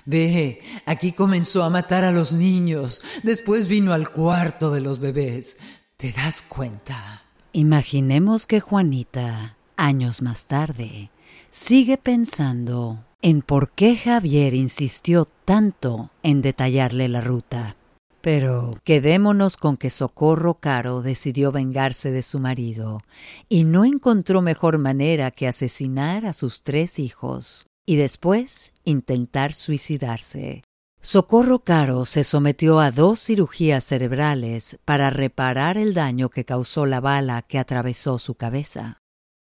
Ve, 0.07 0.61
aquí 0.87 1.11
comenzó 1.11 1.65
a 1.65 1.71
matar 1.71 2.05
a 2.05 2.13
los 2.13 2.33
niños, 2.33 3.03
después 3.25 3.67
vino 3.67 3.93
al 3.93 4.13
cuarto 4.13 4.71
de 4.71 4.83
los 4.83 5.01
bebés. 5.01 5.59
¿Te 5.97 6.13
das 6.13 6.43
cuenta? 6.43 7.25
Imaginemos 7.53 8.47
que 8.47 8.61
Juanita, 8.61 9.57
años 9.77 10.23
más 10.23 10.47
tarde, 10.47 11.11
sigue 11.51 11.99
pensando 11.99 13.05
en 13.23 13.41
por 13.41 13.71
qué 13.71 13.97
Javier 13.97 14.53
insistió 14.53 15.27
tanto 15.45 16.11
en 16.25 16.43
detallarle 16.43 17.09
la 17.09 17.21
ruta. 17.21 17.77
Pero 18.21 18.77
quedémonos 18.85 19.57
con 19.57 19.77
que 19.77 19.91
Socorro 19.91 20.55
Caro 20.55 21.03
decidió 21.03 21.51
vengarse 21.51 22.11
de 22.11 22.23
su 22.23 22.41
marido 22.41 23.01
y 23.49 23.65
no 23.65 23.85
encontró 23.85 24.43
mejor 24.43 24.79
manera 24.79 25.31
que 25.31 25.49
asesinar 25.49 26.27
a 26.27 26.33
sus 26.33 26.63
tres 26.63 26.99
hijos 26.99 27.67
y 27.87 27.97
después 27.97 28.75
intentar 28.85 29.53
suicidarse. 29.53 30.63
Socorro 31.01 31.61
Caro 31.61 32.07
se 32.07 32.23
sometió 32.23 32.79
a 32.79 32.93
dos 32.93 33.21
cirugías 33.21 33.83
cerebrales 33.83 34.79
para 34.85 35.11
reparar 35.11 35.77
el 35.77 35.95
daño 35.95 36.29
que 36.29 36.45
causó 36.45 36.87
la 36.87 37.01
bala 37.01 37.43
que 37.43 37.59
atravesó 37.59 38.19
su 38.19 38.35
cabeza. 38.37 39.02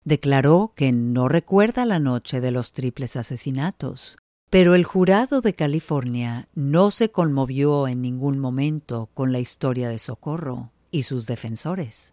Declaró 0.05 0.73
que 0.75 0.91
no 0.91 1.29
recuerda 1.29 1.85
la 1.85 2.01
noche 2.01 2.41
de 2.41 2.51
los 2.51 2.73
triples 2.73 3.17
asesinatos, 3.17 4.17
pero 4.51 4.75
el 4.75 4.85
jurado 4.85 5.41
de 5.41 5.55
California 5.55 6.49
no 6.55 6.91
se 6.91 7.11
conmovió 7.11 7.87
en 7.87 8.03
ningún 8.03 8.39
momento 8.39 9.09
con 9.15 9.31
la 9.33 9.39
historia 9.39 9.89
de 9.89 9.99
Socorro 9.99 10.73
y 10.91 11.05
sus 11.05 11.27
defensores, 11.27 12.13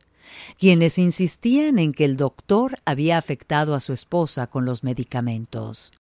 quienes 0.60 1.00
insistían 1.00 1.80
en 1.80 1.92
que 1.92 2.06
el 2.06 2.16
doctor 2.16 2.78
había 2.86 3.18
afectado 3.18 3.74
a 3.74 3.80
su 3.80 3.92
esposa 3.92 4.48
con 4.48 4.66
los 4.66 4.84
medicamentos. 4.84 5.94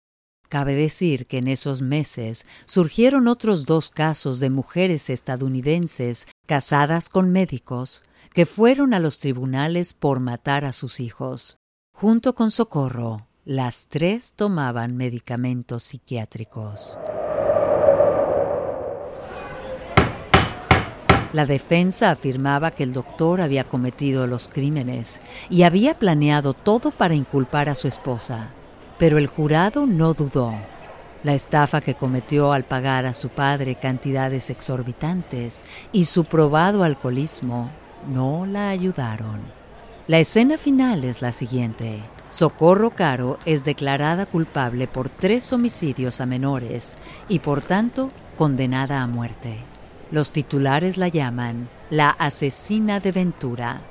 Cabe 0.49 0.75
decir 0.75 1.27
que 1.27 1.39
en 1.39 1.49
esos 1.49 1.83
meses 1.83 2.47
surgieron 2.67 3.29
otros 3.29 3.67
dos 3.67 3.91
casos 3.91 4.41
de 4.41 4.51
mujeres 4.51 5.11
estadounidenses 5.11 6.27
casadas 6.47 7.09
con 7.09 7.31
médicos 7.31 8.03
que 8.33 8.47
fueron 8.47 8.95
a 8.95 9.01
los 9.01 9.19
tribunales 9.19 9.93
por 9.93 10.21
matar 10.21 10.65
a 10.65 10.73
sus 10.73 11.01
hijos. 11.01 11.58
Junto 12.01 12.33
con 12.33 12.53
Socorro, 12.53 13.27
las 13.45 13.89
tres 13.89 14.35
tomaban 14.35 14.97
medicamentos 14.97 15.83
psiquiátricos. 15.83 16.97
La 21.33 21.45
defensa 21.45 22.13
afirmaba 22.13 22.71
que 22.71 22.85
el 22.85 22.93
doctor 22.93 23.41
había 23.41 23.65
cometido 23.65 24.29
los 24.29 24.47
crímenes 24.47 25.21
y 25.51 25.65
había 25.65 25.99
planeado 25.99 26.55
todo 26.55 26.93
para 26.93 27.17
inculpar 27.17 27.69
a 27.69 27.75
su 27.75 27.89
esposa, 27.89 28.53
pero 28.97 29.19
el 29.19 29.27
jurado 29.27 29.85
no 29.85 30.15
dudó. 30.15 30.55
La 31.25 31.35
estafa 31.35 31.81
que 31.81 31.97
cometió 31.97 32.53
al 32.53 32.63
pagar 32.63 33.07
a 33.07 33.15
su 33.15 33.29
padre 33.29 33.75
cantidades 33.75 34.51
exorbitantes 34.51 35.65
y 35.91 36.05
su 36.05 36.27
probado 36.27 36.85
alcoholismo 36.85 37.73
no 38.07 38.47
la 38.47 38.69
ayudaron. 38.69 39.58
La 40.09 40.19
escena 40.19 40.57
final 40.57 41.05
es 41.05 41.21
la 41.21 41.33
siguiente. 41.33 42.03
Socorro 42.27 42.93
Caro 42.93 43.39
es 43.45 43.67
declarada 43.67 44.25
culpable 44.25 44.89
por 44.89 45.11
tres 45.11 45.53
homicidios 45.53 46.23
a 46.23 46.27
menores 46.27 46.97
y 47.29 47.41
por 47.41 47.61
tanto 47.61 48.11
condenada 48.39 49.03
a 49.03 49.07
muerte. 49.07 49.59
Los 50.11 50.33
titulares 50.33 50.97
la 50.97 51.09
llaman 51.09 51.69
la 51.91 52.09
asesina 52.09 53.01
de 53.01 53.13
Ventura. 53.13 53.83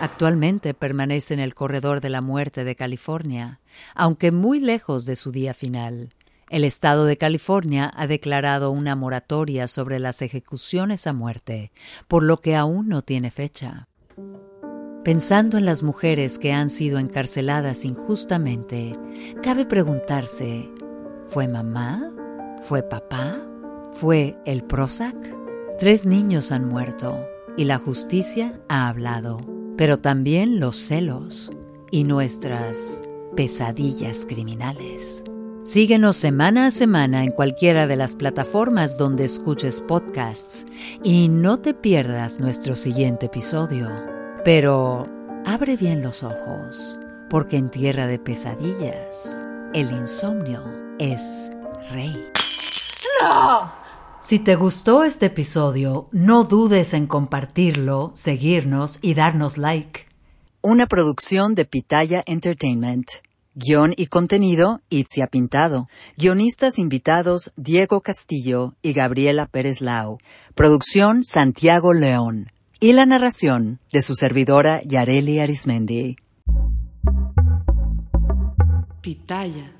Actualmente 0.00 0.74
permanece 0.74 1.34
en 1.34 1.40
el 1.40 1.54
corredor 1.54 2.00
de 2.00 2.10
la 2.10 2.22
muerte 2.22 2.64
de 2.64 2.74
California, 2.74 3.60
aunque 3.94 4.32
muy 4.32 4.58
lejos 4.58 5.04
de 5.06 5.14
su 5.14 5.30
día 5.30 5.54
final. 5.54 6.12
El 6.50 6.64
Estado 6.64 7.04
de 7.04 7.16
California 7.16 7.92
ha 7.94 8.08
declarado 8.08 8.72
una 8.72 8.96
moratoria 8.96 9.68
sobre 9.68 10.00
las 10.00 10.20
ejecuciones 10.20 11.06
a 11.06 11.12
muerte, 11.12 11.70
por 12.08 12.24
lo 12.24 12.38
que 12.38 12.56
aún 12.56 12.88
no 12.88 13.02
tiene 13.02 13.30
fecha. 13.30 13.86
Pensando 15.04 15.58
en 15.58 15.64
las 15.64 15.84
mujeres 15.84 16.40
que 16.40 16.52
han 16.52 16.68
sido 16.68 16.98
encarceladas 16.98 17.84
injustamente, 17.84 18.98
cabe 19.44 19.64
preguntarse, 19.64 20.68
¿fue 21.24 21.46
mamá? 21.46 22.10
¿Fue 22.62 22.82
papá? 22.82 23.40
¿Fue 23.92 24.36
el 24.44 24.64
Prozac? 24.64 25.16
Tres 25.78 26.04
niños 26.04 26.50
han 26.50 26.66
muerto 26.66 27.24
y 27.56 27.64
la 27.64 27.78
justicia 27.78 28.60
ha 28.68 28.88
hablado, 28.88 29.40
pero 29.76 30.00
también 30.00 30.58
los 30.58 30.76
celos 30.76 31.52
y 31.92 32.02
nuestras 32.02 33.02
pesadillas 33.36 34.26
criminales. 34.26 35.22
Síguenos 35.62 36.16
semana 36.16 36.66
a 36.66 36.70
semana 36.70 37.22
en 37.22 37.32
cualquiera 37.32 37.86
de 37.86 37.94
las 37.94 38.16
plataformas 38.16 38.96
donde 38.96 39.26
escuches 39.26 39.82
podcasts 39.82 40.64
y 41.04 41.28
no 41.28 41.58
te 41.58 41.74
pierdas 41.74 42.40
nuestro 42.40 42.74
siguiente 42.74 43.26
episodio. 43.26 43.90
Pero 44.42 45.06
abre 45.44 45.76
bien 45.76 46.02
los 46.02 46.22
ojos, 46.22 46.98
porque 47.28 47.58
en 47.58 47.68
tierra 47.68 48.06
de 48.06 48.18
pesadillas, 48.18 49.44
el 49.74 49.90
insomnio 49.90 50.64
es 50.98 51.52
rey. 51.90 52.16
¡No! 53.22 53.70
Si 54.18 54.38
te 54.38 54.54
gustó 54.54 55.04
este 55.04 55.26
episodio, 55.26 56.08
no 56.10 56.44
dudes 56.44 56.94
en 56.94 57.04
compartirlo, 57.04 58.10
seguirnos 58.14 58.98
y 59.02 59.12
darnos 59.12 59.58
like. 59.58 60.06
Una 60.62 60.86
producción 60.86 61.54
de 61.54 61.66
Pitaya 61.66 62.22
Entertainment. 62.26 63.10
Guión 63.54 63.94
y 63.96 64.06
contenido, 64.06 64.80
Itzia 64.90 65.26
Pintado. 65.26 65.88
Guionistas 66.16 66.78
invitados, 66.78 67.52
Diego 67.56 68.00
Castillo 68.00 68.74
y 68.80 68.92
Gabriela 68.92 69.46
Pérez 69.46 69.80
Lau. 69.80 70.18
Producción, 70.54 71.24
Santiago 71.24 71.92
León. 71.92 72.52
Y 72.78 72.92
la 72.92 73.06
narración, 73.06 73.80
de 73.92 74.02
su 74.02 74.14
servidora, 74.14 74.82
Yareli 74.84 75.40
Arismendi. 75.40 76.16
Pitaya. 79.00 79.79